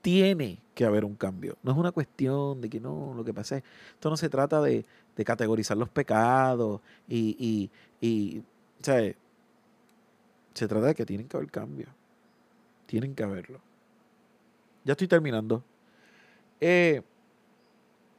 Tiene 0.00 0.58
que 0.74 0.86
haber 0.86 1.04
un 1.04 1.14
cambio. 1.14 1.58
No 1.62 1.72
es 1.72 1.76
una 1.76 1.92
cuestión 1.92 2.62
de 2.62 2.70
que 2.70 2.80
no, 2.80 3.12
lo 3.14 3.22
que 3.24 3.34
pasa 3.34 3.58
es. 3.58 3.62
Esto 3.92 4.08
no 4.08 4.16
se 4.16 4.30
trata 4.30 4.62
de, 4.62 4.86
categorizar 5.22 5.76
los 5.76 5.90
pecados 5.90 6.80
y, 7.06 7.70
y 8.00 8.42
Se 8.80 9.14
trata 10.66 10.86
de 10.86 10.94
que 10.94 11.04
tienen 11.04 11.28
que 11.28 11.36
haber 11.36 11.50
cambios. 11.50 11.90
Tienen 12.86 13.14
que 13.14 13.22
haberlo. 13.22 13.60
Ya 14.86 14.92
estoy 14.92 15.08
terminando. 15.08 15.62
Eh, 16.58 17.02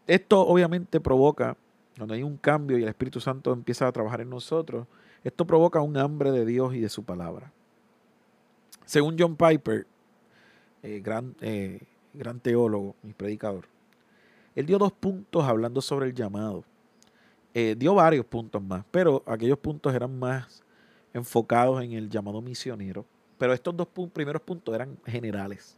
esto 0.06 0.42
obviamente 0.42 1.00
provoca, 1.00 1.58
cuando 1.98 2.14
hay 2.14 2.24
un 2.24 2.38
cambio 2.38 2.78
y 2.78 2.84
el 2.84 2.90
Espíritu 2.90 3.20
Santo 3.20 3.54
empieza 3.54 3.88
a 3.88 3.92
trabajar 3.92 4.22
en 4.22 4.30
nosotros, 4.30 4.88
esto 5.24 5.46
provoca 5.46 5.82
un 5.82 5.98
hambre 5.98 6.32
de 6.32 6.46
Dios 6.46 6.74
y 6.74 6.80
de 6.80 6.90
su 6.90 7.04
palabra. 7.04 7.52
Según 8.86 9.16
John 9.18 9.36
Piper, 9.36 9.88
eh, 10.82 11.00
gran, 11.00 11.36
eh, 11.42 11.82
gran 12.14 12.40
teólogo 12.40 12.96
y 13.04 13.14
predicador, 13.14 13.66
él 14.56 14.66
dio 14.66 14.78
dos 14.78 14.92
puntos 14.92 15.44
hablando 15.44 15.82
sobre 15.82 16.08
el 16.08 16.14
llamado. 16.14 16.64
dio 17.54 17.94
varios 17.94 18.26
puntos 18.26 18.62
más, 18.64 18.84
pero 18.90 19.22
aquellos 19.28 19.60
puntos 19.60 19.94
eran 19.94 20.18
más 20.18 20.64
enfocados 21.14 21.84
en 21.84 21.94
el 21.94 22.10
llamado 22.10 22.42
misionero. 22.42 23.06
Pero 23.38 23.54
estos 23.54 23.76
dos 23.76 23.88
primeros 24.12 24.42
puntos 24.42 24.74
eran 24.74 24.98
generales. 25.06 25.78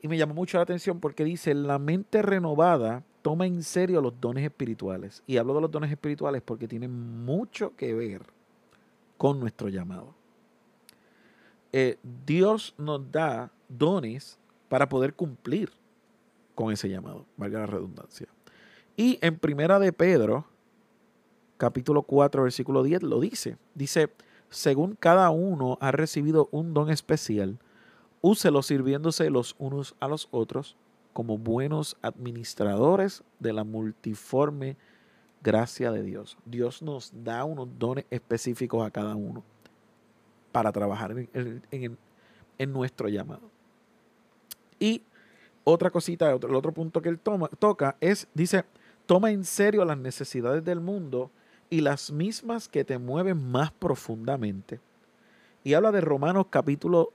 Y 0.00 0.08
me 0.08 0.16
llamó 0.16 0.34
mucho 0.34 0.58
la 0.58 0.62
atención 0.62 1.00
porque 1.00 1.24
dice, 1.24 1.54
la 1.54 1.78
mente 1.78 2.22
renovada 2.22 3.02
toma 3.28 3.44
en 3.44 3.62
serio 3.62 4.00
los 4.00 4.18
dones 4.18 4.42
espirituales. 4.42 5.22
Y 5.26 5.36
hablo 5.36 5.52
de 5.52 5.60
los 5.60 5.70
dones 5.70 5.90
espirituales 5.90 6.40
porque 6.40 6.66
tienen 6.66 7.26
mucho 7.26 7.76
que 7.76 7.92
ver 7.92 8.22
con 9.18 9.38
nuestro 9.38 9.68
llamado. 9.68 10.14
Eh, 11.70 11.98
Dios 12.24 12.74
nos 12.78 13.12
da 13.12 13.52
dones 13.68 14.38
para 14.70 14.88
poder 14.88 15.12
cumplir 15.12 15.70
con 16.54 16.72
ese 16.72 16.88
llamado, 16.88 17.26
valga 17.36 17.58
la 17.58 17.66
redundancia. 17.66 18.28
Y 18.96 19.18
en 19.20 19.38
Primera 19.38 19.78
de 19.78 19.92
Pedro, 19.92 20.46
capítulo 21.58 22.04
4, 22.04 22.44
versículo 22.44 22.82
10, 22.82 23.02
lo 23.02 23.20
dice. 23.20 23.58
Dice, 23.74 24.10
según 24.48 24.94
cada 24.94 25.28
uno 25.28 25.76
ha 25.82 25.92
recibido 25.92 26.48
un 26.50 26.72
don 26.72 26.88
especial, 26.88 27.58
úselo 28.22 28.62
sirviéndose 28.62 29.28
los 29.28 29.54
unos 29.58 29.96
a 30.00 30.08
los 30.08 30.28
otros 30.30 30.78
como 31.18 31.36
buenos 31.36 31.96
administradores 32.00 33.24
de 33.40 33.52
la 33.52 33.64
multiforme 33.64 34.76
gracia 35.42 35.90
de 35.90 36.04
Dios. 36.04 36.38
Dios 36.44 36.80
nos 36.80 37.12
da 37.24 37.42
unos 37.42 37.76
dones 37.76 38.04
específicos 38.08 38.86
a 38.86 38.92
cada 38.92 39.16
uno 39.16 39.42
para 40.52 40.70
trabajar 40.70 41.12
en, 41.32 41.98
nuestro 42.72 43.08
llamado. 43.08 43.50
Y 44.78 45.02
otra 45.64 45.90
cosita, 45.90 46.30
el 46.30 46.54
otro 46.54 46.70
punto 46.70 47.02
que 47.02 47.08
él 47.08 47.18
toca 47.18 47.96
es, 48.00 48.28
dice, 48.32 48.64
toma 49.04 49.32
en 49.32 49.44
serio 49.44 49.84
las 49.84 49.98
necesidades 49.98 50.64
del 50.64 50.78
mundo 50.78 51.32
y 51.68 51.80
las 51.80 52.12
mismas 52.12 52.68
que 52.68 52.84
te 52.84 52.96
mueven 52.96 53.50
más 53.50 53.72
profundamente. 53.72 54.78
Y 55.64 55.74
habla 55.74 55.90
de 55.90 56.00
Romanos 56.00 56.46
capítulo 56.48 57.12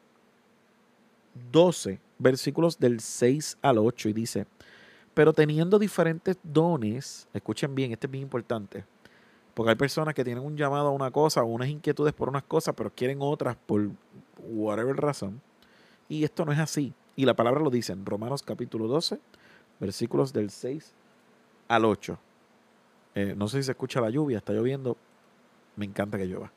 12, 1.54 2.02
versículos 2.24 2.80
del 2.80 3.00
6 3.00 3.58
al 3.62 3.78
8, 3.78 4.10
y 4.10 4.14
dice, 4.14 4.48
pero 5.14 5.34
teniendo 5.34 5.78
diferentes 5.78 6.38
dones, 6.42 7.28
escuchen 7.34 7.76
bien, 7.76 7.92
este 7.92 8.08
es 8.08 8.12
bien 8.12 8.24
importante, 8.24 8.86
porque 9.54 9.70
hay 9.70 9.76
personas 9.76 10.16
que 10.16 10.24
tienen 10.24 10.44
un 10.44 10.58
llamado 10.58 10.88
a 10.88 10.92
una 10.92 11.12
cosa 11.12 11.44
o 11.44 11.46
unas 11.46 11.68
inquietudes 11.68 12.14
por 12.14 12.30
unas 12.30 12.44
cosas, 12.44 12.74
pero 12.76 12.92
quieren 12.92 13.20
otras 13.22 13.56
por 13.56 13.92
whatever 14.40 14.96
razón. 14.96 15.42
Y 16.10 16.24
esto 16.24 16.44
no 16.46 16.52
es 16.52 16.60
así. 16.60 16.94
Y 17.16 17.26
la 17.26 17.36
palabra 17.36 17.62
lo 17.62 17.70
dice 17.70 17.94
en 17.94 18.06
Romanos 18.06 18.42
capítulo 18.42 18.88
12, 18.88 19.20
versículos 19.80 20.34
del 20.34 20.50
6 20.50 20.94
al 21.68 21.86
8. 21.86 22.18
Eh, 23.16 23.36
no 23.38 23.48
sé 23.48 23.58
si 23.58 23.64
se 23.64 23.72
escucha 23.72 24.02
la 24.02 24.10
lluvia, 24.10 24.40
está 24.40 24.54
lloviendo. 24.54 24.98
Me 25.76 25.86
encanta 25.86 26.18
que 26.18 26.26
llueva. 26.26 26.52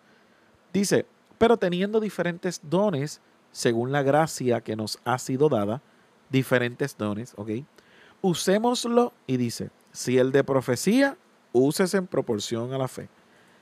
Dice, 0.72 1.04
pero 1.36 1.58
teniendo 1.58 2.00
diferentes 2.00 2.60
dones, 2.62 3.20
según 3.56 3.90
la 3.90 4.02
gracia 4.02 4.60
que 4.60 4.76
nos 4.76 4.98
ha 5.06 5.18
sido 5.18 5.48
dada, 5.48 5.80
diferentes 6.28 6.94
dones, 6.98 7.32
¿ok? 7.36 7.52
Usémoslo 8.20 9.14
y 9.26 9.38
dice, 9.38 9.70
si 9.92 10.18
el 10.18 10.30
de 10.30 10.44
profecía, 10.44 11.16
úsese 11.52 11.96
en 11.96 12.06
proporción 12.06 12.74
a 12.74 12.78
la 12.78 12.86
fe. 12.86 13.08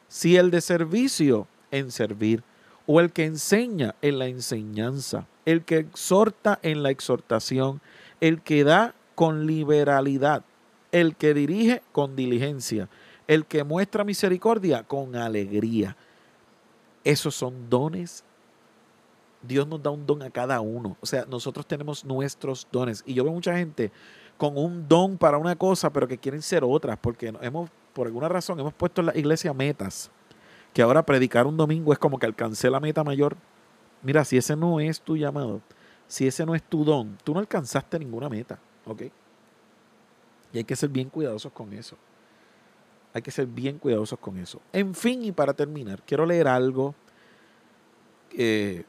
Si 0.09 0.37
el 0.37 0.50
de 0.50 0.62
servicio, 0.62 1.46
en 1.70 1.92
servir. 1.92 2.42
O 2.88 2.98
el 2.98 3.12
que 3.12 3.24
enseña, 3.24 3.94
en 4.02 4.18
la 4.18 4.26
enseñanza. 4.26 5.28
El 5.44 5.64
que 5.64 5.78
exhorta, 5.78 6.59
en 6.62 6.83
la 6.83 6.90
exhortación. 6.90 7.80
El 8.20 8.42
que 8.42 8.64
da 8.64 8.96
con 9.14 9.46
liberalidad. 9.46 10.42
El 10.90 11.14
que 11.14 11.35
dirige, 11.35 11.83
con 11.92 12.16
diligencia. 12.16 12.88
El 13.28 13.46
que 13.46 13.62
muestra 13.62 14.02
misericordia, 14.02 14.83
con 14.83 15.14
alegría. 15.14 15.96
Esos 17.04 17.37
son 17.37 17.70
dones 17.70 18.24
Dios 19.46 19.66
nos 19.66 19.83
da 19.83 19.90
un 19.90 20.07
don 20.07 20.22
a 20.22 20.30
cada 20.30 20.61
uno. 20.61 20.96
O 21.00 21.07
sea, 21.07 21.24
nosotros 21.26 21.66
tenemos 21.66 22.04
nuestros 22.04 22.66
dones. 22.70 23.02
Y 23.07 23.14
yo 23.14 23.24
veo 23.24 23.33
mucha 23.33 23.57
gente 23.57 23.92
con 24.37 24.57
un 24.57 24.88
don 24.88 25.16
para 25.16 25.38
una 25.38 25.57
cosa, 25.57 25.92
pero 25.92 26.09
que 26.09 26.18
quieren 26.18 26.42
ser 26.42 26.64
otras, 26.64 26.98
porque 26.98 27.33
hemos, 27.40 27.70
por 27.92 28.07
alguna 28.07 28.28
razón, 28.28 28.59
hemos 28.59 28.74
puesto 28.74 29.00
en 29.00 29.07
la 29.07 29.16
iglesia 29.16 29.52
metas. 29.52 30.11
Que 30.72 30.83
ahora 30.83 31.04
predicar 31.04 31.46
un 31.46 31.57
domingo 31.57 31.92
es 31.92 31.98
como 31.98 32.18
que 32.18 32.26
alcancé 32.26 32.68
la 32.68 32.80
meta 32.80 33.04
mayor. 33.04 33.37
Mira, 34.02 34.24
si 34.24 34.37
ese 34.37 34.57
no 34.57 34.80
es 34.80 35.00
tu 35.00 35.16
llamado, 35.16 35.61
si 36.09 36.26
ese 36.26 36.44
no 36.44 36.54
es 36.54 36.62
tu 36.62 36.85
don, 36.85 37.16
tú 37.22 37.33
no 37.33 37.40
alcanzaste 37.40 37.98
ninguna 37.98 38.28
meta. 38.28 38.59
¿Ok? 38.87 39.02
Y 40.52 40.59
hay 40.59 40.64
que 40.64 40.76
ser 40.76 40.88
bien 40.88 41.09
cuidadosos 41.09 41.52
con 41.52 41.72
eso. 41.72 41.96
Hay 43.12 43.22
que 43.22 43.30
ser 43.30 43.46
bien 43.46 43.78
cuidadosos 43.78 44.18
con 44.18 44.37
eso. 44.38 44.61
En 44.72 44.94
fin, 44.94 45.22
y 45.24 45.33
para 45.33 45.54
terminar, 45.54 46.02
quiero 46.04 46.26
leer 46.26 46.48
algo 46.48 46.94
que 48.28 48.85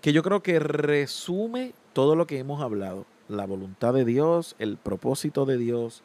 que 0.00 0.12
yo 0.12 0.22
creo 0.22 0.42
que 0.42 0.58
resume 0.58 1.74
todo 1.92 2.16
lo 2.16 2.26
que 2.26 2.38
hemos 2.38 2.62
hablado. 2.62 3.06
La 3.28 3.46
voluntad 3.46 3.92
de 3.92 4.04
Dios, 4.04 4.56
el 4.58 4.76
propósito 4.76 5.44
de 5.44 5.58
Dios 5.58 6.02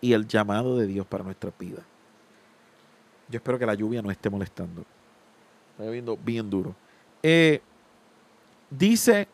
y 0.00 0.12
el 0.12 0.26
llamado 0.26 0.76
de 0.76 0.86
Dios 0.86 1.06
para 1.06 1.24
nuestra 1.24 1.52
vida. 1.58 1.82
Yo 3.28 3.36
espero 3.36 3.58
que 3.58 3.66
la 3.66 3.74
lluvia 3.74 4.02
no 4.02 4.10
esté 4.10 4.28
molestando. 4.28 4.84
Está 5.72 5.90
viendo 5.90 6.16
bien 6.16 6.50
duro. 6.50 6.74
Eh, 7.22 7.60
dice 8.70 9.28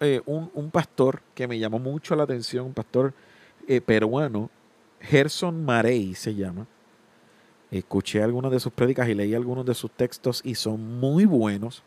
eh, 0.00 0.20
un, 0.26 0.70
pastor 0.70 1.22
que 1.34 1.46
me 1.46 1.58
llamó 1.58 1.78
mucho 1.78 2.14
la 2.14 2.24
atención, 2.24 2.66
un 2.66 2.74
pastor 2.74 3.14
eh, 3.66 3.80
peruano, 3.80 4.50
Gerson 5.00 5.64
Marey 5.64 6.14
se 6.14 6.34
llama. 6.34 6.66
Escuché 7.70 8.22
algunas 8.22 8.50
de 8.50 8.60
sus 8.60 8.72
prédicas 8.72 9.08
y 9.08 9.14
leí 9.14 9.34
algunos 9.34 9.66
de 9.66 9.74
sus 9.74 9.90
textos 9.90 10.40
y 10.44 10.54
son 10.54 11.00
muy 11.00 11.26
buenos. 11.26 11.82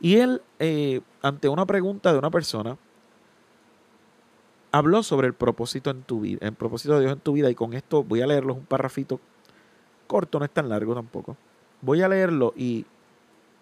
Y 0.00 0.16
él, 0.16 0.42
eh, 0.58 1.00
ante 1.22 1.48
una 1.48 1.66
pregunta 1.66 2.12
de 2.12 2.18
una 2.18 2.30
persona, 2.30 2.76
habló 4.72 5.02
sobre 5.02 5.28
el 5.28 5.34
propósito 5.34 5.90
en 5.90 6.02
tu 6.02 6.20
vida, 6.20 6.38
el 6.42 6.52
propósito 6.52 6.94
de 6.94 7.00
Dios 7.02 7.12
en 7.12 7.20
tu 7.20 7.32
vida. 7.32 7.50
Y 7.50 7.54
con 7.54 7.74
esto 7.74 8.02
voy 8.02 8.22
a 8.22 8.26
leerlo, 8.26 8.54
un 8.54 8.66
parrafito 8.66 9.20
corto, 10.06 10.38
no 10.38 10.44
es 10.44 10.50
tan 10.50 10.68
largo 10.68 10.94
tampoco. 10.94 11.36
Voy 11.80 12.02
a 12.02 12.08
leerlo 12.08 12.52
y 12.56 12.84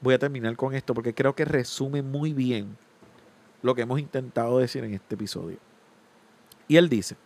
voy 0.01 0.15
a 0.15 0.19
terminar 0.19 0.57
con 0.57 0.75
esto 0.75 0.95
porque 0.95 1.15
creo 1.15 1.35
que 1.35 1.45
resume 1.45 2.03
muy 2.03 2.33
bien 2.33 2.77
lo 3.63 3.75
que 3.75 3.83
hemos 3.83 4.01
intentado 4.01 4.59
decir 4.59 4.85
en 4.85 4.95
este 4.95 5.15
episodio. 5.15 5.59
Y 6.67 6.77
él 6.77 6.89
dice, 6.89 7.17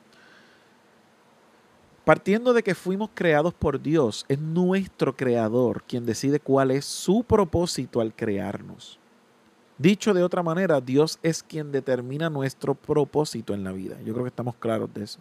partiendo 2.06 2.54
de 2.54 2.62
que 2.62 2.76
fuimos 2.76 3.10
creados 3.14 3.52
por 3.52 3.82
Dios, 3.82 4.26
es 4.28 4.38
nuestro 4.38 5.16
creador 5.16 5.82
quien 5.82 6.06
decide 6.06 6.38
cuál 6.38 6.70
es 6.70 6.84
su 6.84 7.24
propósito 7.24 8.00
al 8.00 8.14
crearnos. 8.14 9.00
Dicho 9.76 10.14
de 10.14 10.22
otra 10.22 10.44
manera, 10.44 10.80
Dios 10.80 11.18
es 11.24 11.42
quien 11.42 11.72
determina 11.72 12.30
nuestro 12.30 12.76
propósito 12.76 13.54
en 13.54 13.64
la 13.64 13.72
vida. 13.72 13.96
Yo 14.04 14.12
creo 14.12 14.22
que 14.22 14.28
estamos 14.28 14.54
claros 14.54 14.88
de 14.94 15.02
eso. 15.02 15.18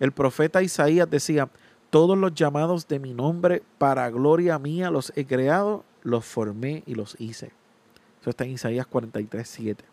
El 0.00 0.10
profeta 0.10 0.64
Isaías 0.64 1.08
decía, 1.08 1.48
todos 1.90 2.18
los 2.18 2.34
llamados 2.34 2.88
de 2.88 2.98
mi 2.98 3.14
nombre 3.14 3.62
para 3.78 4.10
gloria 4.10 4.58
mía 4.58 4.90
los 4.90 5.12
he 5.14 5.24
creado, 5.24 5.84
los 6.02 6.24
formé 6.24 6.82
y 6.86 6.96
los 6.96 7.14
hice. 7.20 7.52
Eso 8.20 8.30
está 8.30 8.42
en 8.42 8.50
Isaías 8.50 8.88
43, 8.88 9.48
7. 9.48 9.84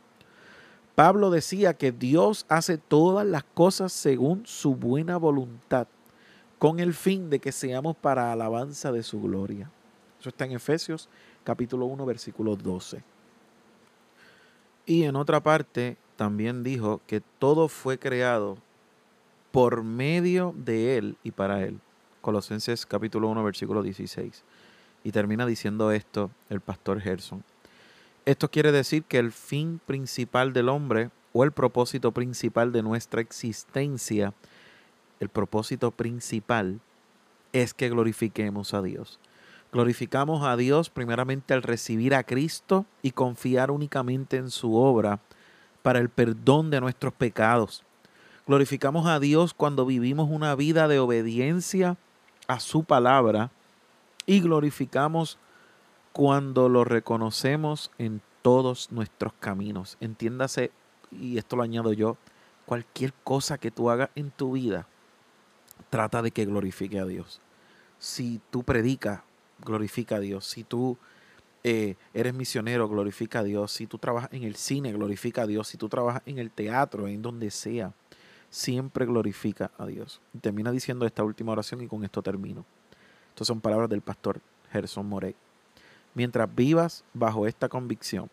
Pablo 0.95 1.29
decía 1.29 1.73
que 1.73 1.91
Dios 1.91 2.45
hace 2.49 2.77
todas 2.77 3.25
las 3.25 3.43
cosas 3.43 3.93
según 3.93 4.45
su 4.45 4.75
buena 4.75 5.17
voluntad, 5.17 5.87
con 6.59 6.79
el 6.79 6.93
fin 6.93 7.29
de 7.29 7.39
que 7.39 7.51
seamos 7.51 7.95
para 7.95 8.31
alabanza 8.31 8.91
de 8.91 9.03
su 9.03 9.21
gloria. 9.21 9.69
Eso 10.19 10.29
está 10.29 10.45
en 10.45 10.51
Efesios 10.51 11.09
capítulo 11.43 11.85
1, 11.85 12.05
versículo 12.05 12.55
12. 12.55 13.01
Y 14.85 15.03
en 15.03 15.15
otra 15.15 15.41
parte 15.41 15.97
también 16.15 16.63
dijo 16.63 17.01
que 17.07 17.21
todo 17.39 17.67
fue 17.67 17.97
creado 17.97 18.57
por 19.51 19.83
medio 19.83 20.53
de 20.55 20.97
Él 20.97 21.17
y 21.23 21.31
para 21.31 21.63
Él. 21.63 21.79
Colosenses 22.21 22.85
capítulo 22.85 23.27
1, 23.29 23.43
versículo 23.43 23.81
16. 23.81 24.43
Y 25.03 25.11
termina 25.11 25.45
diciendo 25.45 25.91
esto 25.91 26.29
el 26.49 26.61
pastor 26.61 26.99
Gerson. 26.99 27.43
Esto 28.25 28.51
quiere 28.51 28.71
decir 28.71 29.03
que 29.03 29.17
el 29.17 29.31
fin 29.31 29.81
principal 29.85 30.53
del 30.53 30.69
hombre 30.69 31.09
o 31.33 31.43
el 31.43 31.51
propósito 31.51 32.11
principal 32.11 32.71
de 32.71 32.83
nuestra 32.83 33.19
existencia, 33.19 34.33
el 35.19 35.29
propósito 35.29 35.89
principal 35.89 36.79
es 37.51 37.73
que 37.73 37.89
glorifiquemos 37.89 38.75
a 38.75 38.83
Dios. 38.83 39.19
Glorificamos 39.71 40.45
a 40.45 40.55
Dios 40.55 40.89
primeramente 40.89 41.53
al 41.53 41.63
recibir 41.63 42.13
a 42.13 42.23
Cristo 42.23 42.85
y 43.01 43.11
confiar 43.11 43.71
únicamente 43.71 44.37
en 44.37 44.51
su 44.51 44.75
obra 44.75 45.19
para 45.81 45.99
el 45.99 46.09
perdón 46.09 46.69
de 46.69 46.79
nuestros 46.79 47.13
pecados. 47.13 47.83
Glorificamos 48.45 49.07
a 49.07 49.19
Dios 49.19 49.53
cuando 49.55 49.85
vivimos 49.85 50.29
una 50.29 50.53
vida 50.55 50.87
de 50.87 50.99
obediencia 50.99 51.97
a 52.47 52.59
su 52.59 52.83
palabra 52.83 53.49
y 54.27 54.41
glorificamos 54.41 55.39
cuando 56.13 56.69
lo 56.69 56.83
reconocemos 56.83 57.91
en 57.97 58.21
todos 58.41 58.91
nuestros 58.91 59.33
caminos. 59.33 59.97
Entiéndase, 59.99 60.71
y 61.11 61.37
esto 61.37 61.55
lo 61.55 61.63
añado 61.63 61.93
yo, 61.93 62.17
cualquier 62.65 63.13
cosa 63.23 63.57
que 63.57 63.71
tú 63.71 63.89
hagas 63.89 64.09
en 64.15 64.31
tu 64.31 64.53
vida, 64.53 64.87
trata 65.89 66.21
de 66.21 66.31
que 66.31 66.45
glorifique 66.45 66.99
a 66.99 67.05
Dios. 67.05 67.41
Si 67.99 68.41
tú 68.49 68.63
predicas, 68.63 69.21
glorifica 69.63 70.15
a 70.15 70.19
Dios. 70.19 70.45
Si 70.45 70.63
tú 70.63 70.97
eh, 71.63 71.95
eres 72.13 72.33
misionero, 72.33 72.87
glorifica 72.87 73.39
a 73.39 73.43
Dios. 73.43 73.71
Si 73.71 73.87
tú 73.87 73.97
trabajas 73.97 74.31
en 74.33 74.43
el 74.43 74.55
cine, 74.55 74.91
glorifica 74.91 75.43
a 75.43 75.47
Dios. 75.47 75.67
Si 75.67 75.77
tú 75.77 75.89
trabajas 75.89 76.23
en 76.25 76.39
el 76.39 76.49
teatro, 76.49 77.07
en 77.07 77.21
donde 77.21 77.51
sea, 77.51 77.93
siempre 78.49 79.05
glorifica 79.05 79.71
a 79.77 79.85
Dios. 79.85 80.21
Y 80.33 80.39
termina 80.39 80.71
diciendo 80.71 81.05
esta 81.05 81.23
última 81.23 81.51
oración 81.51 81.81
y 81.81 81.87
con 81.87 82.03
esto 82.03 82.21
termino. 82.21 82.65
Estas 83.29 83.47
son 83.47 83.61
palabras 83.61 83.89
del 83.89 84.01
pastor 84.01 84.41
Gerson 84.71 85.07
Morey. 85.07 85.35
Mientras 86.13 86.53
vivas 86.53 87.03
bajo 87.13 87.47
esta 87.47 87.69
convicción, 87.69 88.29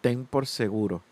ten 0.00 0.24
por 0.24 0.46
seguro 0.46 1.02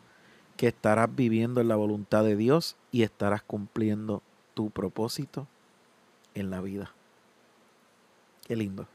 que 0.57 0.69
estarás 0.69 1.15
viviendo 1.15 1.61
en 1.61 1.69
la 1.69 1.77
voluntad 1.77 2.25
de 2.25 2.37
Dios 2.37 2.77
y 2.93 3.03
estarás 3.03 3.43
cumpliendo 3.43 4.23
tu 4.55 4.71
propósito 4.71 5.47
en 6.35 6.51
la 6.51 6.61
vida. 6.61 6.93
Qué 8.47 8.57
lindo. 8.57 8.87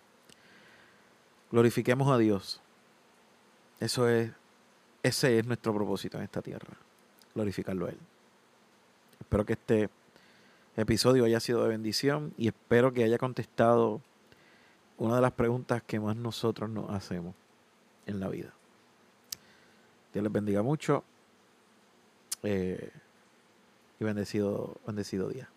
Glorifiquemos 1.52 2.12
a 2.12 2.18
Dios. 2.18 2.62
Eso 3.80 4.10
es, 4.10 4.32
ese 5.04 5.40
es 5.40 5.46
nuestro 5.46 5.74
propósito 5.74 6.18
en 6.18 6.24
esta 6.24 6.42
tierra. 6.42 6.74
Glorificarlo 7.34 7.88
a 7.88 7.90
Él. 7.90 8.00
Espero 9.20 9.46
que 9.46 9.54
este 9.54 9.90
episodio 10.76 11.26
haya 11.26 11.40
sido 11.40 11.64
de 11.64 11.70
bendición 11.70 12.34
y 12.38 12.48
espero 12.48 12.94
que 12.94 13.04
haya 13.04 13.18
contestado 13.18 14.02
una 14.98 15.16
de 15.16 15.22
las 15.22 15.32
preguntas 15.32 15.84
que 15.84 16.00
más 16.00 16.16
nosotros 16.16 16.70
nos 16.70 16.90
hacemos 16.90 17.36
en 18.06 18.20
la 18.20 18.30
vida. 18.30 18.54
Dios 20.14 20.24
les 20.24 20.32
bendiga 20.32 20.62
mucho 20.62 21.04
eh, 22.44 22.92
y 24.00 24.04
bendecido, 24.04 24.78
bendecido 24.86 25.28
día. 25.30 25.50